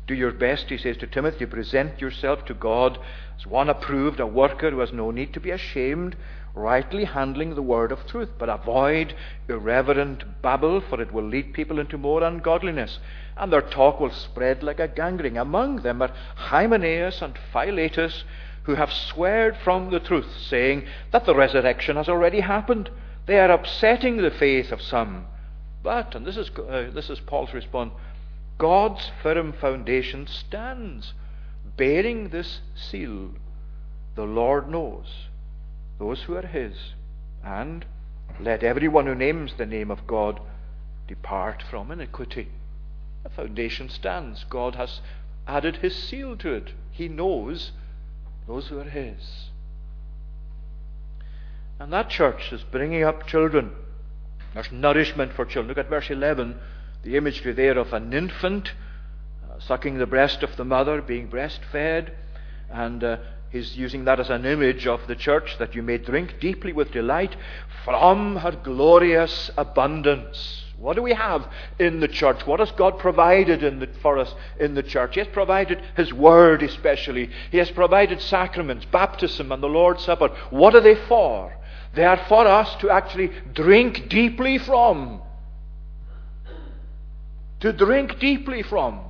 Do 0.07 0.15
your 0.15 0.33
best, 0.33 0.69
he 0.69 0.79
says 0.79 0.97
to 0.99 1.07
Timothy, 1.07 1.47
present 1.47 2.01
yourself 2.01 2.45
to 2.47 2.55
God 2.55 2.99
as 3.39 3.47
one 3.47 3.69
approved, 3.69 4.21
a 4.21 4.27
worker 4.27 4.71
who 4.71 4.81
has 4.81 4.93
no 4.93 5.11
need 5.11 5.33
to 5.35 5.41
be 5.41 5.51
ashamed, 5.51 6.17
rightly 6.55 7.05
handling 7.05 7.55
the 7.55 7.63
word 7.63 7.93
of 7.93 8.07
truth. 8.07 8.31
But 8.39 8.49
avoid 8.49 9.15
irreverent 9.49 10.43
babble, 10.43 10.81
for 10.81 11.01
it 11.01 11.13
will 11.13 11.25
lead 11.27 11.55
people 11.55 11.79
into 11.79 11.99
more 11.99 12.23
ungodliness 12.23 12.99
and 13.41 13.51
their 13.51 13.63
talk 13.63 13.99
will 13.99 14.11
spread 14.11 14.63
like 14.63 14.79
a 14.79 14.87
gangrene. 14.87 15.39
Among 15.39 15.77
them 15.77 16.03
are 16.03 16.13
Hymenaeus 16.37 17.23
and 17.23 17.39
Philetus, 17.53 18.25
who 18.65 18.75
have 18.75 18.93
sweared 18.93 19.57
from 19.57 19.91
the 19.91 19.99
truth, 19.99 20.31
saying 20.39 20.87
that 21.11 21.25
the 21.25 21.35
resurrection 21.35 21.97
has 21.97 22.09
already 22.09 22.41
happened. 22.41 22.91
They 23.25 23.41
are 23.41 23.51
upsetting 23.51 24.19
the 24.19 24.31
faith 24.31 24.71
of 24.71 24.83
some. 24.83 25.27
But, 25.83 26.15
and 26.15 26.27
this 26.27 26.37
is, 26.37 26.51
uh, 26.51 26.91
this 26.93 27.09
is 27.09 27.19
Paul's 27.21 27.55
response, 27.55 27.95
God's 28.59 29.11
firm 29.23 29.55
foundation 29.55 30.27
stands, 30.27 31.15
bearing 31.79 32.29
this 32.29 32.61
seal. 32.75 33.31
The 34.17 34.25
Lord 34.25 34.69
knows 34.69 35.07
those 36.01 36.23
who 36.23 36.35
are 36.35 36.47
his, 36.47 36.95
and 37.45 37.85
let 38.41 38.65
everyone 38.65 39.07
who 39.07 39.15
names 39.15 39.53
the 39.57 39.67
name 39.67 39.91
of 39.91 40.07
God 40.07 40.41
depart 41.07 41.63
from 41.71 41.91
iniquity. 41.93 42.49
The 43.23 43.29
foundation 43.29 43.91
stands. 43.91 44.45
God 44.49 44.77
has 44.77 45.01
added 45.47 45.77
His 45.77 45.95
seal 45.95 46.37
to 46.39 46.55
it. 46.55 46.73
He 46.91 47.09
knows 47.09 47.73
those 48.47 48.69
who 48.69 48.81
are 48.81 48.85
His. 48.85 49.51
And 51.79 51.93
that 51.93 52.09
church 52.09 52.53
is 52.53 52.63
bringing 52.63 53.03
up 53.03 53.27
children. 53.27 53.73
There's 54.55 54.73
nourishment 54.73 55.35
for 55.35 55.45
children. 55.45 55.69
Look 55.69 55.85
at 55.85 55.91
verse 55.91 56.11
11, 56.11 56.59
the 57.03 57.17
imagery 57.17 57.53
there 57.53 57.79
of 57.79 57.93
an 57.93 58.13
infant 58.13 58.73
uh, 59.45 59.61
sucking 59.61 59.99
the 59.99 60.07
breast 60.07 60.43
of 60.43 60.57
the 60.57 60.65
mother, 60.65 61.03
being 61.03 61.29
breastfed. 61.29 62.11
And 62.71 63.03
uh, 63.03 63.17
he's 63.51 63.77
using 63.77 64.05
that 64.05 64.21
as 64.21 64.31
an 64.31 64.47
image 64.47 64.87
of 64.87 65.07
the 65.07 65.17
church 65.17 65.57
that 65.59 65.75
you 65.75 65.83
may 65.83 65.99
drink 65.99 66.41
deeply 66.41 66.73
with 66.73 66.93
delight 66.93 67.37
from 67.85 68.37
her 68.37 68.53
glorious 68.53 69.51
abundance. 69.57 70.65
What 70.81 70.97
do 70.97 71.03
we 71.03 71.13
have 71.13 71.47
in 71.79 72.01
the 72.01 72.09
church? 72.09 72.47
What 72.47 72.61
has 72.61 72.71
God 72.71 72.99
provided 72.99 73.61
the, 73.61 73.89
for 74.01 74.17
us 74.19 74.35
in 74.59 74.75
the 74.75 74.83
church? 74.83 75.13
He 75.13 75.21
has 75.21 75.29
provided 75.29 75.83
His 75.95 76.11
Word, 76.11 76.63
especially. 76.63 77.29
He 77.51 77.59
has 77.59 77.71
provided 77.71 78.23
sacraments, 78.23 78.87
baptism, 78.87 79.53
and 79.53 79.63
the 79.63 79.69
Lord's 79.69 80.03
Supper. 80.05 80.29
What 80.49 80.75
are 80.75 80.81
they 80.81 80.95
for? 80.95 81.55
They 81.95 82.05
are 82.05 82.17
for 82.29 82.47
us 82.47 82.75
to 82.77 82.89
actually 82.89 83.31
drink 83.53 84.09
deeply 84.09 84.57
from. 84.57 85.21
To 87.61 87.75
drink 87.75 88.19
deeply 88.19 88.63
from. 88.63 89.10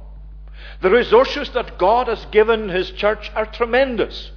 The 0.80 0.90
resources 0.90 1.50
that 1.50 1.78
God 1.78 2.08
has 2.08 2.24
given 2.26 2.68
His 2.68 2.90
church 2.90 3.30
are 3.34 3.46
tremendous. 3.46 4.30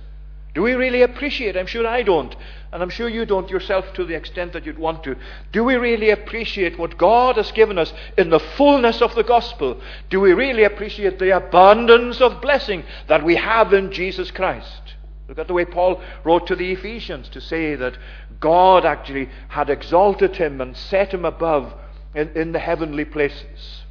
Do 0.54 0.62
we 0.62 0.74
really 0.74 1.02
appreciate? 1.02 1.58
I'm 1.58 1.66
sure 1.66 1.88
I 1.88 2.04
don't. 2.04 2.36
And 2.72 2.84
I'm 2.84 2.90
sure 2.90 3.10
you 3.10 3.26
don't 3.26 3.50
yourself 3.50 3.92
to 3.94 4.06
the 4.06 4.14
extent 4.16 4.54
that 4.54 4.66
you'd 4.66 4.78
want 4.78 5.04
to. 5.04 5.16
Do 5.52 5.64
we 5.64 5.76
really 5.76 6.12
appreciate 6.12 6.78
what 6.78 6.98
God 6.98 7.38
has 7.38 7.52
given 7.52 7.80
us 7.80 7.92
in 8.18 8.30
the 8.30 8.40
fullness 8.40 9.02
of 9.02 9.16
the 9.16 9.24
gospel? 9.24 9.82
Do 10.10 10.20
we 10.20 10.34
really 10.34 10.64
appreciate 10.64 11.18
the 11.18 11.36
abundance 11.36 12.22
of 12.22 12.42
blessing 12.42 12.84
that 13.08 13.24
we 13.24 13.36
have 13.36 13.74
in 13.74 13.92
Jesus 13.92 14.30
Christ? 14.30 14.96
Look 15.28 15.40
at 15.40 15.48
the 15.48 15.54
way 15.54 15.66
Paul 15.66 16.02
wrote 16.24 16.48
to 16.48 16.56
the 16.56 16.72
Ephesians 16.72 17.30
to 17.30 17.42
say 17.42 17.76
that 17.76 17.98
God 18.40 18.86
actually 18.86 19.30
had 19.48 19.70
exalted 19.70 20.36
him 20.36 20.62
and 20.62 20.76
set 20.78 21.14
him 21.14 21.26
above 21.26 21.74
in, 22.14 22.30
in 22.36 22.52
the 22.52 22.60
heavenly 22.60 23.06
places. 23.06 23.84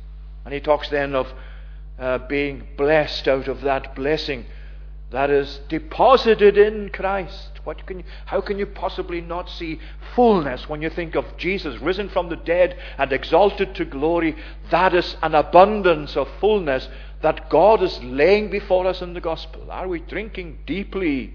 And 0.45 0.55
he 0.55 0.61
talks 0.61 0.89
then 0.91 1.15
of 1.15 1.33
uh, 1.99 2.19
being 2.19 2.67
blessed 2.77 3.29
out 3.29 3.49
of 3.49 3.63
that 3.63 3.95
blessing 3.95 4.47
that 5.13 5.31
is 5.31 5.61
deposited 5.69 6.57
in 6.57 6.89
Christ. 6.89 7.51
What 7.65 7.87
can 7.87 7.99
you, 7.99 8.05
how 8.25 8.41
can 8.41 8.59
you 8.59 8.67
possibly 8.67 9.21
not 9.21 9.49
see 9.49 9.79
fullness 10.17 10.69
when 10.69 10.81
you 10.81 10.89
think 10.89 11.15
of 11.15 11.37
Jesus 11.37 11.81
risen 11.81 12.09
from 12.09 12.31
the 12.31 12.37
dead 12.37 12.77
and 12.99 13.13
exalted 13.13 13.75
to 13.75 13.85
glory? 13.85 14.35
That 14.71 14.95
is 14.95 15.17
an 15.23 15.35
abundance 15.35 16.17
of 16.17 16.29
fullness 16.41 16.89
that 17.21 17.51
God 17.51 17.83
is 17.83 18.03
laying 18.03 18.51
before 18.51 18.87
us 18.87 19.03
in 19.03 19.13
the 19.13 19.21
gospel. 19.21 19.71
Are 19.71 19.87
we 19.87 20.01
drinking 20.01 20.61
deeply 20.67 21.35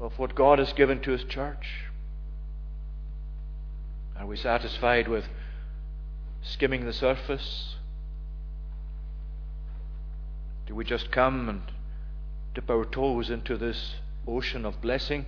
of 0.00 0.18
what 0.18 0.34
God 0.34 0.60
has 0.60 0.72
given 0.72 1.00
to 1.02 1.10
His 1.10 1.24
church? 1.24 1.66
Are 4.16 4.26
we 4.26 4.36
satisfied 4.36 5.08
with 5.08 5.24
skimming 6.40 6.86
the 6.86 6.92
surface? 6.92 7.74
Do 10.66 10.74
we 10.74 10.84
just 10.84 11.10
come 11.10 11.48
and 11.48 11.62
dip 12.54 12.70
our 12.70 12.84
toes 12.84 13.30
into 13.30 13.56
this 13.56 13.96
ocean 14.26 14.64
of 14.64 14.80
blessing? 14.80 15.26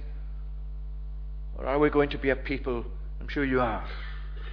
Or 1.58 1.66
are 1.66 1.78
we 1.78 1.90
going 1.90 2.10
to 2.10 2.18
be 2.18 2.30
a 2.30 2.36
people, 2.36 2.84
I'm 3.20 3.28
sure 3.28 3.44
you 3.44 3.60
are, 3.60 3.84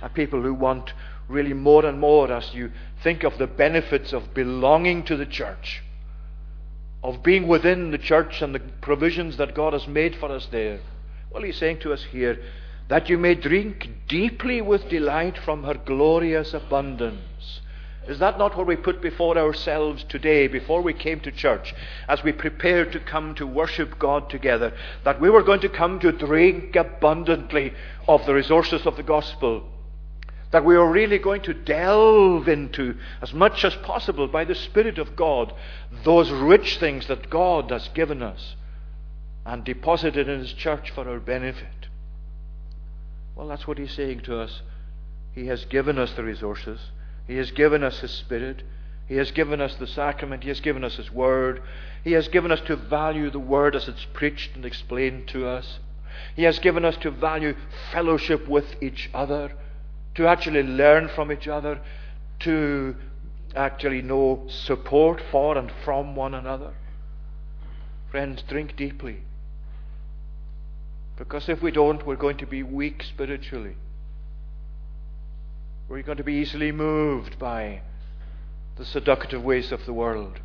a 0.02 0.10
people 0.10 0.42
who 0.42 0.54
want 0.54 0.94
really 1.28 1.54
more 1.54 1.86
and 1.86 2.00
more 2.00 2.32
as 2.32 2.54
you 2.54 2.72
think 3.02 3.24
of 3.24 3.38
the 3.38 3.48
benefits 3.48 4.14
of 4.14 4.34
belonging 4.34 5.04
to 5.06 5.16
the 5.16 5.26
church, 5.26 5.82
of 7.02 7.24
being 7.24 7.48
within 7.48 7.92
the 7.92 7.98
church 7.98 8.42
and 8.42 8.54
the 8.54 8.60
provisions 8.60 9.38
that 9.38 9.56
God 9.56 9.74
has 9.74 9.88
made 9.88 10.16
for 10.16 10.32
us 10.32 10.48
there? 10.52 10.80
Well, 11.32 11.44
He's 11.44 11.58
saying 11.58 11.80
to 11.80 11.94
us 11.94 12.04
here, 12.04 12.40
that 12.90 13.10
you 13.10 13.18
may 13.18 13.36
drink 13.36 13.90
deeply 14.08 14.62
with 14.62 14.90
delight 14.90 15.38
from 15.38 15.64
her 15.64 15.74
glorious 15.74 16.54
abundance. 16.54 17.62
Is 18.08 18.20
that 18.20 18.38
not 18.38 18.58
what 18.58 18.68
we 18.68 18.76
put 18.76 19.02
before 19.02 19.38
ourselves 19.38 20.04
today, 20.10 20.48
before 20.48 20.82
we 20.82 20.94
came 20.94 21.22
to 21.22 21.32
church, 21.32 21.74
as 22.08 22.22
we 22.24 22.34
prepared 22.34 22.92
to 22.92 23.00
come 23.00 23.34
to 23.36 23.48
worship 23.48 23.98
God 23.98 24.30
together? 24.30 24.74
That 25.06 25.22
we 25.22 25.30
were 25.30 25.44
going 25.44 25.62
to 25.62 25.70
come 25.70 26.00
to 26.02 26.12
drink 26.12 26.76
abundantly 26.76 27.74
of 28.08 28.26
the 28.26 28.34
resources 28.34 28.86
of 28.86 28.98
the 28.98 29.04
gospel. 29.04 29.70
that 30.54 30.64
we 30.64 30.76
are 30.76 30.90
really 30.90 31.18
going 31.18 31.42
to 31.42 31.54
delve 31.54 32.48
into, 32.48 32.96
as 33.24 33.34
much 33.34 33.66
as 33.66 33.76
possible 33.78 34.28
by 34.28 34.46
the 34.46 34.54
Spirit 34.54 35.00
of 35.00 35.16
God, 35.16 35.52
those 36.04 36.30
rich 36.30 36.78
things 36.78 37.08
that 37.08 37.28
God 37.28 37.72
has 37.72 37.88
given 37.96 38.22
us 38.22 38.56
and 39.48 39.64
deposited 39.64 40.30
in 40.30 40.42
His 40.42 40.54
church 40.54 40.92
for 40.92 41.10
our 41.10 41.20
benefit. 41.20 41.88
Well, 43.36 43.48
that's 43.48 43.66
what 43.68 43.80
He's 43.80 43.94
saying 43.94 44.22
to 44.22 44.40
us. 44.40 44.62
He 45.34 45.48
has 45.48 45.66
given 45.66 45.98
us 45.98 46.14
the 46.14 46.24
resources, 46.24 46.80
He 47.28 47.38
has 47.38 47.52
given 47.52 47.84
us 47.84 48.00
His 48.00 48.12
Spirit, 48.12 48.64
He 49.08 49.16
has 49.16 49.32
given 49.32 49.62
us 49.62 49.76
the 49.76 49.88
sacrament, 49.88 50.44
He 50.44 50.50
has 50.50 50.60
given 50.60 50.84
us 50.84 50.98
His 50.98 51.12
Word, 51.12 51.62
He 52.04 52.14
has 52.14 52.28
given 52.28 52.52
us 52.52 52.62
to 52.62 52.76
value 52.76 53.30
the 53.30 53.40
Word 53.40 53.76
as 53.76 53.88
it's 53.88 54.06
preached 54.14 54.56
and 54.56 54.66
explained 54.66 55.28
to 55.30 55.48
us. 55.48 55.80
He 56.36 56.44
has 56.44 56.60
given 56.60 56.86
us 56.86 56.98
to 56.98 57.12
value 57.12 57.56
fellowship 57.92 58.48
with 58.48 58.76
each 58.82 59.10
other 59.14 59.54
to 60.16 60.28
actually 60.28 60.64
learn 60.64 61.10
from 61.10 61.32
each 61.32 61.48
other, 61.48 61.80
to 62.40 62.96
actually 63.56 64.02
know 64.02 64.46
support 64.48 65.22
for 65.32 65.58
and 65.58 65.72
from 65.84 66.16
one 66.16 66.34
another. 66.34 66.74
Friends, 68.12 68.44
drink 68.44 68.76
deeply. 68.76 69.24
Because 71.18 71.50
if 71.50 71.62
we 71.62 71.72
don't, 71.72 72.06
we're 72.06 72.16
going 72.16 72.38
to 72.38 72.46
be 72.46 72.64
weak 72.64 73.04
spiritually. 73.04 73.76
We're 75.94 76.02
going 76.02 76.18
to 76.18 76.24
be 76.24 76.34
easily 76.34 76.72
moved 76.72 77.38
by 77.38 77.82
the 78.78 78.84
seductive 78.84 79.44
ways 79.44 79.72
of 79.72 79.86
the 79.86 79.94
world. 79.94 80.40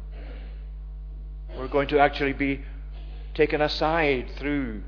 We're 1.56 1.68
going 1.68 1.88
to 1.88 1.98
actually 1.98 2.34
be 2.34 2.66
taken 3.32 3.62
aside 3.62 4.28
through 4.36 4.82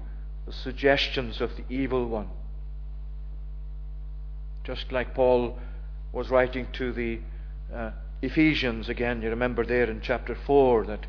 the 0.44 0.52
suggestions 0.52 1.40
of 1.40 1.56
the 1.56 1.64
evil 1.70 2.06
one. 2.06 2.28
Just 4.62 4.92
like 4.92 5.14
Paul 5.14 5.58
was 6.12 6.28
writing 6.28 6.66
to 6.74 6.92
the 6.92 7.20
uh, 7.74 7.92
Ephesians 8.20 8.90
again, 8.90 9.22
you 9.22 9.30
remember 9.30 9.64
there 9.64 9.88
in 9.88 10.02
chapter 10.02 10.34
4 10.34 10.84
that 10.84 11.06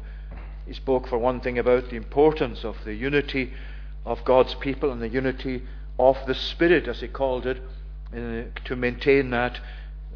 he 0.66 0.72
spoke, 0.72 1.10
for 1.10 1.18
one 1.18 1.42
thing, 1.42 1.60
about 1.60 1.90
the 1.90 1.98
importance 1.98 2.64
of 2.64 2.78
the 2.86 2.94
unity 2.94 3.52
of 4.06 4.24
God's 4.24 4.56
people 4.56 4.94
and 4.94 5.02
the 5.02 5.10
unity 5.10 5.64
of 6.00 6.16
the 6.26 6.36
Spirit, 6.36 6.88
as 6.88 7.02
he 7.02 7.10
called 7.10 7.46
it, 7.46 7.62
uh, 8.14 8.44
to 8.66 8.76
maintain 8.76 9.30
that 9.30 9.60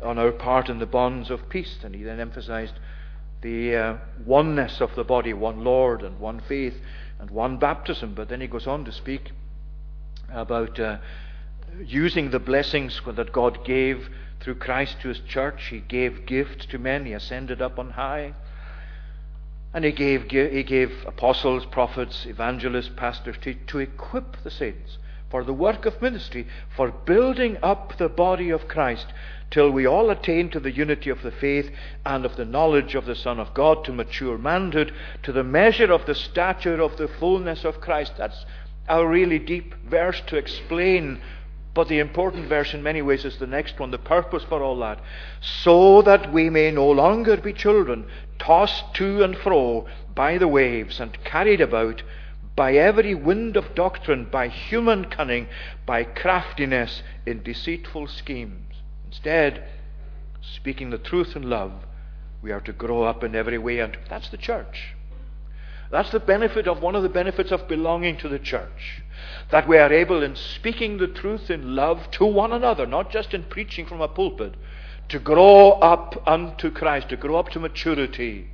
on 0.03 0.17
our 0.17 0.31
part 0.31 0.69
in 0.69 0.79
the 0.79 0.85
bonds 0.85 1.29
of 1.29 1.47
peace. 1.49 1.77
And 1.83 1.95
he 1.95 2.03
then 2.03 2.19
emphasized 2.19 2.73
the 3.41 3.75
uh, 3.75 3.97
oneness 4.25 4.81
of 4.81 4.93
the 4.95 5.03
body, 5.03 5.33
one 5.33 5.63
Lord 5.63 6.01
and 6.01 6.19
one 6.19 6.41
faith 6.41 6.75
and 7.19 7.31
one 7.31 7.57
baptism. 7.57 8.13
But 8.13 8.29
then 8.29 8.41
he 8.41 8.47
goes 8.47 8.67
on 8.67 8.85
to 8.85 8.91
speak 8.91 9.31
about 10.29 10.79
uh, 10.79 10.97
using 11.85 12.31
the 12.31 12.39
blessings 12.39 12.99
that 13.05 13.31
God 13.31 13.63
gave 13.63 14.09
through 14.41 14.55
Christ 14.55 14.97
to 15.01 15.09
his 15.09 15.19
church. 15.21 15.67
He 15.69 15.79
gave 15.79 16.25
gifts 16.25 16.65
to 16.67 16.77
men, 16.77 17.05
he 17.05 17.13
ascended 17.13 17.61
up 17.61 17.79
on 17.79 17.91
high. 17.91 18.33
And 19.73 19.83
he 19.83 19.91
gave, 19.91 20.31
he 20.31 20.63
gave 20.63 20.91
apostles, 21.05 21.65
prophets, 21.65 22.25
evangelists, 22.25 22.91
pastors 22.95 23.35
to, 23.41 23.53
to 23.53 23.79
equip 23.79 24.41
the 24.43 24.51
saints 24.51 24.97
for 25.35 25.43
the 25.43 25.51
work 25.51 25.85
of 25.85 26.01
ministry, 26.01 26.47
for 26.77 26.91
building 26.91 27.57
up 27.61 27.97
the 27.97 28.07
body 28.07 28.51
of 28.51 28.69
Christ, 28.69 29.07
till 29.51 29.69
we 29.69 29.85
all 29.85 30.09
attain 30.09 30.49
to 30.49 30.61
the 30.61 30.71
unity 30.71 31.09
of 31.09 31.23
the 31.23 31.31
faith 31.31 31.69
and 32.05 32.23
of 32.23 32.37
the 32.37 32.45
knowledge 32.45 32.95
of 32.95 33.05
the 33.05 33.15
Son 33.15 33.37
of 33.37 33.53
God, 33.53 33.83
to 33.83 33.91
mature 33.91 34.37
manhood, 34.37 34.93
to 35.23 35.33
the 35.33 35.43
measure 35.43 35.91
of 35.91 36.05
the 36.05 36.15
stature 36.15 36.81
of 36.81 36.95
the 36.95 37.09
fullness 37.09 37.65
of 37.65 37.81
Christ. 37.81 38.13
That's 38.17 38.45
a 38.87 39.05
really 39.05 39.37
deep 39.37 39.75
verse 39.83 40.21
to 40.27 40.37
explain 40.37 41.19
but 41.73 41.89
the 41.89 41.99
important 41.99 42.47
verse 42.47 42.73
in 42.73 42.81
many 42.81 43.01
ways 43.01 43.25
is 43.25 43.37
the 43.37 43.45
next 43.45 43.77
one, 43.77 43.91
the 43.91 43.97
purpose 43.97 44.45
for 44.45 44.63
all 44.63 44.79
that. 44.79 45.01
So 45.41 46.01
that 46.03 46.31
we 46.31 46.49
may 46.49 46.71
no 46.71 46.89
longer 46.89 47.35
be 47.35 47.51
children, 47.51 48.05
tossed 48.39 48.93
to 48.93 49.21
and 49.21 49.37
fro 49.37 49.85
by 50.15 50.37
the 50.37 50.47
waves 50.47 51.01
and 51.01 51.21
carried 51.25 51.59
about 51.59 52.03
by 52.55 52.73
every 52.73 53.13
wind 53.13 53.57
of 53.57 53.75
doctrine, 53.75 54.25
by 54.31 54.47
human 54.47 55.05
cunning, 55.05 55.47
by 55.85 56.03
craftiness 56.03 57.03
in 57.25 57.43
deceitful 57.43 58.07
schemes. 58.07 58.75
Instead, 59.07 59.63
speaking 60.41 60.89
the 60.89 60.97
truth 60.97 61.35
in 61.35 61.49
love, 61.49 61.73
we 62.41 62.51
are 62.51 62.61
to 62.61 62.71
grow 62.71 63.03
up 63.03 63.23
in 63.23 63.35
every 63.35 63.57
way, 63.57 63.79
and 63.79 63.97
that's 64.09 64.29
the 64.29 64.37
church. 64.37 64.95
That's 65.91 66.11
the 66.11 66.19
benefit 66.19 66.67
of 66.67 66.81
one 66.81 66.95
of 66.95 67.03
the 67.03 67.09
benefits 67.09 67.51
of 67.51 67.67
belonging 67.67 68.17
to 68.17 68.29
the 68.29 68.39
church. 68.39 69.01
That 69.51 69.67
we 69.67 69.77
are 69.77 69.91
able, 69.91 70.23
in 70.23 70.35
speaking 70.35 70.97
the 70.97 71.07
truth 71.07 71.49
in 71.49 71.75
love 71.75 72.09
to 72.11 72.25
one 72.25 72.53
another, 72.53 72.85
not 72.85 73.11
just 73.11 73.33
in 73.33 73.43
preaching 73.43 73.85
from 73.85 74.01
a 74.01 74.07
pulpit, 74.07 74.55
to 75.09 75.19
grow 75.19 75.71
up 75.71 76.21
unto 76.25 76.71
Christ, 76.71 77.09
to 77.09 77.17
grow 77.17 77.35
up 77.35 77.49
to 77.49 77.59
maturity 77.59 78.47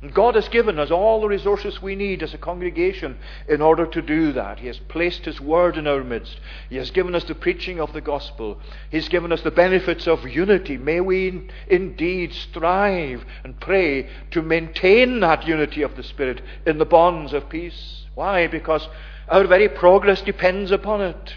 and 0.00 0.12
God 0.12 0.34
has 0.34 0.48
given 0.48 0.78
us 0.78 0.90
all 0.90 1.20
the 1.20 1.28
resources 1.28 1.80
we 1.80 1.96
need 1.96 2.22
as 2.22 2.34
a 2.34 2.38
congregation 2.38 3.16
in 3.48 3.62
order 3.62 3.86
to 3.86 4.02
do 4.02 4.32
that. 4.32 4.58
He 4.58 4.66
has 4.66 4.78
placed 4.78 5.24
His 5.24 5.40
Word 5.40 5.78
in 5.78 5.86
our 5.86 6.04
midst. 6.04 6.40
He 6.68 6.76
has 6.76 6.90
given 6.90 7.14
us 7.14 7.24
the 7.24 7.34
preaching 7.34 7.80
of 7.80 7.92
the 7.92 8.00
gospel. 8.00 8.60
He's 8.90 9.08
given 9.08 9.32
us 9.32 9.40
the 9.40 9.50
benefits 9.50 10.06
of 10.06 10.28
unity. 10.28 10.76
May 10.76 11.00
we 11.00 11.48
indeed 11.68 12.34
strive 12.34 13.24
and 13.44 13.58
pray 13.60 14.10
to 14.32 14.42
maintain 14.42 15.20
that 15.20 15.46
unity 15.46 15.82
of 15.82 15.96
the 15.96 16.02
Spirit 16.02 16.42
in 16.66 16.78
the 16.78 16.84
bonds 16.84 17.32
of 17.32 17.48
peace. 17.48 18.04
Why? 18.14 18.46
Because 18.46 18.86
our 19.28 19.46
very 19.46 19.68
progress 19.68 20.20
depends 20.20 20.70
upon 20.70 21.00
it. 21.00 21.36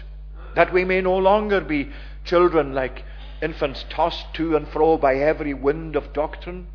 That 0.56 0.72
we 0.72 0.84
may 0.84 1.00
no 1.00 1.16
longer 1.16 1.60
be 1.60 1.90
children 2.24 2.74
like 2.74 3.04
infants 3.40 3.86
tossed 3.88 4.34
to 4.34 4.56
and 4.56 4.68
fro 4.68 4.98
by 4.98 5.14
every 5.14 5.54
wind 5.54 5.96
of 5.96 6.12
doctrine 6.12 6.66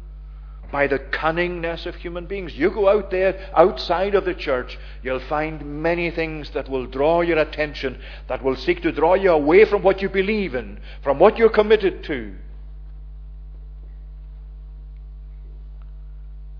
by 0.73 0.87
the 0.87 0.97
cunningness 0.97 1.85
of 1.85 1.93
human 1.93 2.25
beings. 2.25 2.57
You 2.57 2.71
go 2.71 2.89
out 2.89 3.11
there 3.11 3.39
outside 3.55 4.15
of 4.15 4.25
the 4.25 4.33
church, 4.33 4.79
you'll 5.03 5.19
find 5.19 5.83
many 5.83 6.09
things 6.09 6.49
that 6.55 6.67
will 6.67 6.87
draw 6.87 7.21
your 7.21 7.37
attention, 7.37 8.01
that 8.27 8.43
will 8.43 8.55
seek 8.55 8.81
to 8.81 8.91
draw 8.91 9.13
you 9.13 9.29
away 9.29 9.65
from 9.65 9.83
what 9.83 10.01
you 10.01 10.09
believe 10.09 10.55
in, 10.55 10.79
from 11.03 11.19
what 11.19 11.37
you're 11.37 11.51
committed 11.51 12.03
to. 12.05 12.33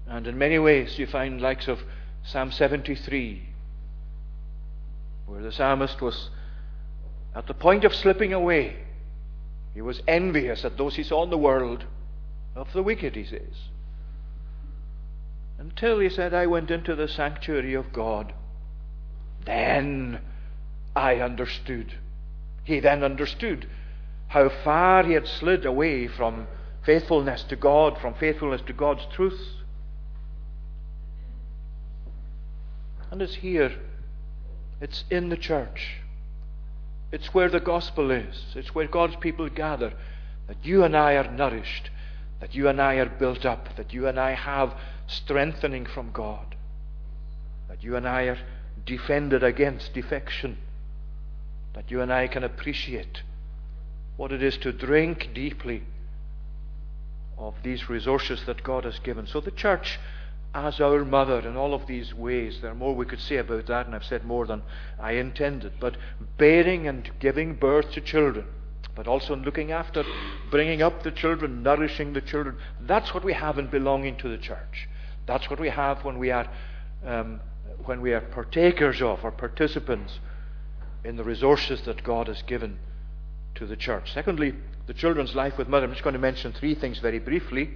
And 0.06 0.28
in 0.28 0.38
many 0.38 0.60
ways, 0.60 1.00
you 1.00 1.08
find 1.08 1.42
likes 1.42 1.68
of 1.68 1.80
Psalm 2.24 2.52
73, 2.52 3.50
where 5.26 5.42
the 5.42 5.52
psalmist 5.52 6.02
was 6.02 6.30
at 7.36 7.48
the 7.48 7.56
point 7.56 7.84
of 7.84 7.96
slipping 7.96 8.32
away. 8.32 8.76
He 9.74 9.82
was 9.82 10.04
envious 10.08 10.64
at 10.64 10.78
those 10.78 10.98
he 10.98 11.04
saw 11.04 11.24
in 11.24 11.32
the 11.32 11.38
world 11.38 11.86
of 12.56 12.72
the 12.74 12.84
wicked, 12.84 13.16
he 13.16 13.24
says. 13.24 13.73
Until, 15.58 16.00
he 16.00 16.10
said, 16.10 16.34
I 16.34 16.48
went 16.48 16.72
into 16.72 16.96
the 16.96 17.08
sanctuary 17.08 17.74
of 17.74 17.94
God. 17.94 18.34
Then 19.46 20.20
I 20.96 21.16
understood. 21.16 21.94
He 22.64 22.80
then 22.80 23.04
understood 23.04 23.68
how 24.28 24.50
far 24.50 25.04
he 25.04 25.14
had 25.14 25.28
slid 25.28 25.66
away 25.66 26.08
from 26.08 26.48
faithfulness 26.84 27.44
to 27.44 27.56
God, 27.56 27.98
from 28.00 28.14
faithfulness 28.16 28.62
to 28.68 28.74
God's 28.74 29.06
truth. 29.14 29.40
And 33.12 33.22
it's 33.22 33.36
here, 33.36 33.72
it's 34.82 35.04
in 35.10 35.30
the 35.30 35.38
church. 35.38 35.98
It's 37.12 37.32
where 37.32 37.50
the 37.50 37.60
gospel 37.60 38.10
is. 38.10 38.44
It's 38.56 38.74
where 38.74 38.88
God's 38.88 39.16
people 39.18 39.48
gather. 39.50 39.94
That 40.48 40.58
you 40.64 40.84
and 40.84 40.98
I 40.98 41.14
are 41.14 41.32
nourished. 41.32 41.92
That 42.44 42.54
you 42.54 42.68
and 42.68 42.82
I 42.82 42.96
are 42.96 43.06
built 43.06 43.46
up. 43.46 43.78
That 43.78 43.94
you 43.94 44.06
and 44.06 44.20
I 44.20 44.32
have 44.32 44.76
strengthening 45.08 45.86
from 45.86 46.12
God. 46.12 46.58
That 47.70 47.82
you 47.82 47.96
and 47.96 48.06
I 48.06 48.24
are 48.24 48.38
defended 48.86 49.44
against 49.44 49.94
defection. 49.94 50.58
That 51.74 51.90
you 51.90 52.02
and 52.02 52.12
I 52.12 52.28
can 52.28 52.44
appreciate 52.44 53.24
what 54.18 54.34
it 54.34 54.44
is 54.44 54.58
to 54.58 54.74
drink 54.74 55.30
deeply 55.34 55.84
of 57.38 57.56
these 57.64 57.88
resources 57.88 58.44
that 58.46 58.62
God 58.62 58.84
has 58.84 59.00
given. 59.00 59.26
So 59.26 59.40
the 59.40 59.50
church, 59.50 59.98
as 60.54 60.82
our 60.82 61.06
mother 61.06 61.40
in 61.48 61.56
all 61.56 61.74
of 61.74 61.88
these 61.88 62.14
ways, 62.14 62.60
there 62.60 62.72
are 62.72 62.76
more 62.76 62.94
we 62.94 63.06
could 63.06 63.22
say 63.22 63.38
about 63.38 63.68
that, 63.68 63.86
and 63.86 63.96
I've 63.96 64.04
said 64.04 64.26
more 64.26 64.46
than 64.46 64.64
I 65.00 65.14
intended, 65.14 65.76
but 65.80 65.96
bearing 66.38 66.90
and 66.90 67.10
giving 67.22 67.56
birth 67.56 67.94
to 67.94 68.02
children 68.02 68.48
but 68.96 69.08
also 69.08 69.34
in 69.34 69.44
looking 69.44 69.72
after, 69.72 70.04
bringing 70.52 70.82
up 70.82 71.04
the 71.04 71.12
children, 71.12 71.64
nourishing 71.64 72.14
the 72.14 72.22
children. 72.22 72.58
That's 72.82 73.14
what 73.14 73.24
we 73.24 73.34
have 73.34 73.58
in 73.58 73.68
belonging 73.68 74.18
to 74.18 74.30
the 74.30 74.38
church. 74.38 74.88
That's 75.26 75.50
what 75.50 75.60
we 75.60 75.70
have 75.70 76.04
when 76.04 76.20
we 76.20 76.32
are, 76.32 76.48
um, 77.06 77.40
when 77.86 78.02
we 78.02 78.14
are 78.14 78.22
partakers 78.22 79.02
of 79.02 79.24
or 79.24 79.32
participants 79.32 80.20
in 81.04 81.16
the 81.16 81.24
resources 81.24 81.82
that 81.82 82.04
God 82.04 82.28
has 82.28 82.42
given 82.44 82.78
to 83.56 83.66
the 83.66 83.76
church. 83.76 84.14
Secondly, 84.14 84.54
the 84.86 84.94
children's 84.94 85.36
life 85.36 85.58
with 85.58 85.68
mother. 85.68 85.86
I'm 85.86 85.92
just 85.92 86.04
going 86.04 86.14
to 86.14 86.20
mention 86.20 86.54
three 86.54 86.76
things 86.76 87.00
very 87.00 87.20
briefly. 87.20 87.72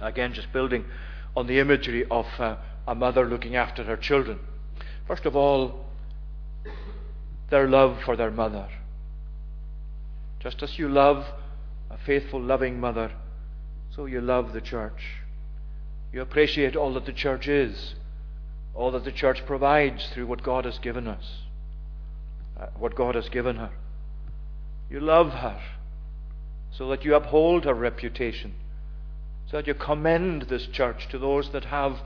Again, 0.00 0.32
just 0.32 0.52
building 0.52 0.84
on 1.36 1.46
the 1.46 1.58
imagery 1.58 2.04
of 2.10 2.26
uh, 2.38 2.56
a 2.86 2.94
mother 2.94 3.26
looking 3.26 3.56
after 3.56 3.84
her 3.84 3.96
children. 3.96 4.38
First 5.06 5.26
of 5.26 5.36
all, 5.36 5.86
their 7.50 7.68
love 7.68 7.98
for 8.04 8.16
their 8.16 8.30
mother. 8.30 8.68
Just 10.44 10.62
as 10.62 10.78
you 10.78 10.90
love 10.90 11.24
a 11.90 11.96
faithful, 11.96 12.38
loving 12.38 12.78
mother, 12.78 13.10
so 13.96 14.04
you 14.04 14.20
love 14.20 14.52
the 14.52 14.60
church. 14.60 15.22
You 16.12 16.20
appreciate 16.20 16.76
all 16.76 16.92
that 16.94 17.06
the 17.06 17.14
church 17.14 17.48
is, 17.48 17.94
all 18.74 18.90
that 18.90 19.04
the 19.04 19.10
church 19.10 19.46
provides 19.46 20.06
through 20.12 20.26
what 20.26 20.42
God 20.42 20.66
has 20.66 20.78
given 20.78 21.08
us, 21.08 21.24
uh, 22.60 22.66
what 22.78 22.94
God 22.94 23.14
has 23.14 23.30
given 23.30 23.56
her. 23.56 23.70
You 24.90 25.00
love 25.00 25.30
her 25.30 25.62
so 26.70 26.88
that 26.88 27.06
you 27.06 27.14
uphold 27.14 27.64
her 27.64 27.72
reputation, 27.72 28.54
so 29.50 29.56
that 29.56 29.66
you 29.66 29.72
commend 29.72 30.42
this 30.42 30.66
church 30.66 31.08
to 31.08 31.18
those 31.18 31.52
that 31.52 31.64
have 31.64 32.00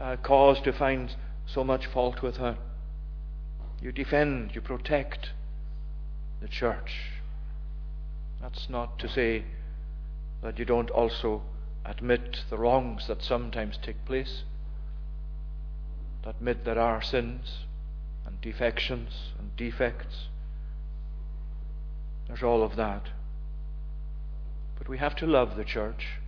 uh, 0.00 0.16
cause 0.22 0.58
to 0.62 0.72
find 0.72 1.14
so 1.44 1.62
much 1.62 1.84
fault 1.84 2.22
with 2.22 2.38
her. 2.38 2.56
You 3.82 3.92
defend, 3.92 4.54
you 4.54 4.62
protect 4.62 5.32
the 6.40 6.48
church. 6.48 7.13
That's 8.44 8.68
not 8.68 8.98
to 8.98 9.08
say 9.08 9.42
that 10.42 10.58
you 10.58 10.66
don't 10.66 10.90
also 10.90 11.40
admit 11.82 12.42
the 12.50 12.58
wrongs 12.58 13.06
that 13.06 13.22
sometimes 13.22 13.78
take 13.78 14.04
place, 14.04 14.42
admit 16.26 16.66
there 16.66 16.78
are 16.78 17.00
sins 17.00 17.64
and 18.26 18.38
defections 18.42 19.32
and 19.38 19.56
defects. 19.56 20.28
There's 22.28 22.42
all 22.42 22.62
of 22.62 22.76
that. 22.76 23.08
But 24.76 24.90
we 24.90 24.98
have 24.98 25.16
to 25.16 25.26
love 25.26 25.56
the 25.56 25.64
church. 25.64 26.18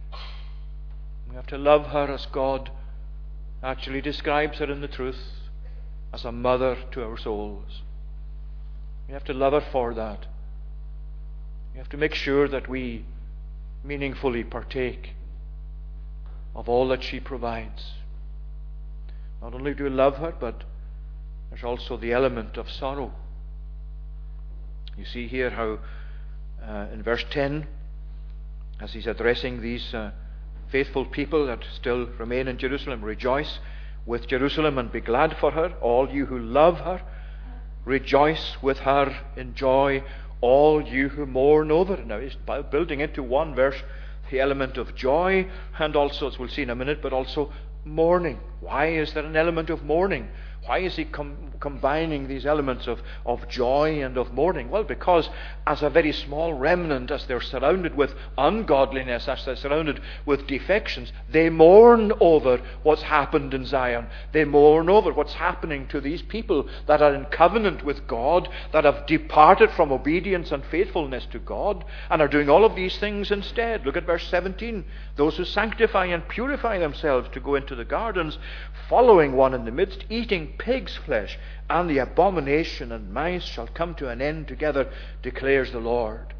We 1.29 1.37
have 1.37 1.47
to 1.49 1.59
love 1.59 1.89
her 1.89 2.11
as 2.11 2.25
God 2.25 2.71
actually 3.63 4.01
describes 4.01 4.57
her 4.57 4.73
in 4.73 4.81
the 4.81 4.89
truth 4.89 5.21
as 6.15 6.25
a 6.25 6.33
mother 6.33 6.79
to 6.93 7.05
our 7.05 7.19
souls. 7.19 7.83
We 9.07 9.13
have 9.13 9.25
to 9.25 9.35
love 9.35 9.53
her 9.53 9.61
for 9.71 9.93
that. 9.93 10.25
We 11.77 11.81
have 11.81 11.91
to 11.91 11.99
make 11.99 12.15
sure 12.15 12.49
that 12.49 12.71
we 12.71 13.05
meaningfully 13.85 14.45
partake 14.45 15.11
of 16.55 16.71
all 16.71 16.89
that 16.89 17.05
she 17.05 17.21
provides. 17.21 17.93
Not 19.43 19.53
only 19.53 19.75
do 19.75 19.85
we 19.85 19.91
love 19.91 20.17
her, 20.17 20.33
but 20.41 20.65
there's 21.51 21.62
also 21.62 21.99
the 21.99 22.15
element 22.15 22.57
of 22.57 22.71
sorrow. 22.71 23.12
You 24.97 25.05
see 25.05 25.29
here 25.29 25.51
how 25.51 25.81
uh, 26.67 26.87
in 26.95 27.03
verse 27.03 27.27
10, 27.29 27.67
as 28.81 28.95
he's 28.95 29.07
addressing 29.07 29.61
these 29.61 29.93
uh, 29.93 30.12
faithful 30.73 31.05
people 31.05 31.47
that 31.47 31.62
still 31.75 32.07
remain 32.07 32.49
in 32.49 32.57
Jerusalem, 32.57 33.05
rejoice 33.05 33.59
with 34.07 34.27
Jerusalem 34.29 34.79
and 34.79 34.91
be 34.91 35.03
glad 35.03 35.37
for 35.37 35.51
her, 35.51 35.75
all 35.83 36.09
you 36.09 36.25
who 36.25 36.39
love 36.39 36.79
her. 36.79 37.03
Rejoice 37.85 38.57
with 38.62 38.79
her 38.79 39.15
in 39.37 39.55
joy, 39.55 40.03
all 40.40 40.83
you 40.83 41.09
who 41.09 41.27
mourn 41.27 41.70
over. 41.70 41.96
Now 42.05 42.18
he's 42.18 42.37
building 42.70 43.01
into 43.01 43.22
one 43.22 43.55
verse 43.55 43.83
the 44.31 44.40
element 44.40 44.77
of 44.77 44.94
joy, 44.94 45.49
and 45.79 45.94
also, 45.94 46.29
as 46.29 46.38
we'll 46.38 46.49
see 46.49 46.62
in 46.62 46.70
a 46.70 46.75
minute, 46.75 47.01
but 47.01 47.12
also 47.12 47.53
mourning. 47.85 48.40
Why 48.61 48.87
is 48.88 49.12
there 49.12 49.25
an 49.25 49.37
element 49.37 49.70
of 49.70 49.85
mourning? 49.85 50.29
Why 50.67 50.79
is 50.79 50.97
he 50.97 51.05
com- 51.05 51.53
combining 51.61 52.27
these 52.27 52.45
elements 52.45 52.89
of, 52.89 53.01
of 53.25 53.49
joy 53.49 54.03
and 54.03 54.17
of 54.17 54.33
mourning? 54.33 54.69
Well, 54.69 54.83
because 54.83 55.31
as 55.65 55.81
a 55.81 55.91
very 55.91 56.11
small 56.11 56.55
remnant, 56.55 57.13
as 57.13 57.25
they're 57.27 57.41
surrounded 57.41 57.97
with 57.97 58.15
ungodliness, 58.37 59.29
as 59.29 59.45
they're 59.45 59.55
surrounded 59.55 60.01
with 60.25 60.49
defections, 60.49 61.13
they 61.31 61.51
mourn 61.51 62.13
over 62.19 62.61
what's 62.83 63.03
happened 63.03 63.55
in 63.55 63.65
Zion. 63.65 64.09
They 64.33 64.45
mourn 64.45 64.91
over 64.91 65.13
what's 65.13 65.35
happening 65.35 65.87
to 65.89 66.01
these 66.01 66.23
people 66.23 66.69
that 66.87 67.01
are 67.01 67.15
in 67.15 67.27
covenant 67.27 67.85
with 67.85 68.09
God, 68.09 68.49
that 68.73 68.85
have 68.85 69.07
departed 69.07 69.71
from 69.71 69.93
obedience 69.93 70.51
and 70.51 70.65
faithfulness 70.65 71.27
to 71.27 71.39
God, 71.39 71.85
and 72.11 72.21
are 72.21 72.29
doing 72.29 72.49
all 72.49 72.65
of 72.65 72.75
these 72.75 72.99
things 72.99 73.31
instead. 73.31 73.87
Look 73.87 73.97
at 73.97 74.07
verse 74.07 74.27
17. 74.29 74.85
Those 75.15 75.37
who 75.37 75.45
sanctify 75.45 76.07
and 76.07 76.27
purify 76.29 76.79
themselves 76.79 77.29
to 77.33 77.41
go 77.41 77.55
into 77.55 77.77
the 77.77 77.85
gardens, 77.85 78.37
following 78.89 79.33
one 79.33 79.55
in 79.55 79.65
the 79.65 79.71
midst, 79.71 80.05
eating 80.11 80.55
pig's 80.59 80.97
flesh, 80.97 81.38
and 81.69 81.88
the 81.88 81.99
abomination 81.99 82.92
and 82.92 83.12
mice 83.12 83.45
shall 83.45 83.69
come 83.69 83.95
to 83.97 84.09
an 84.09 84.21
end 84.21 84.49
together, 84.49 84.90
declares 85.23 85.73
the 85.73 85.79
Lord. 85.79 86.35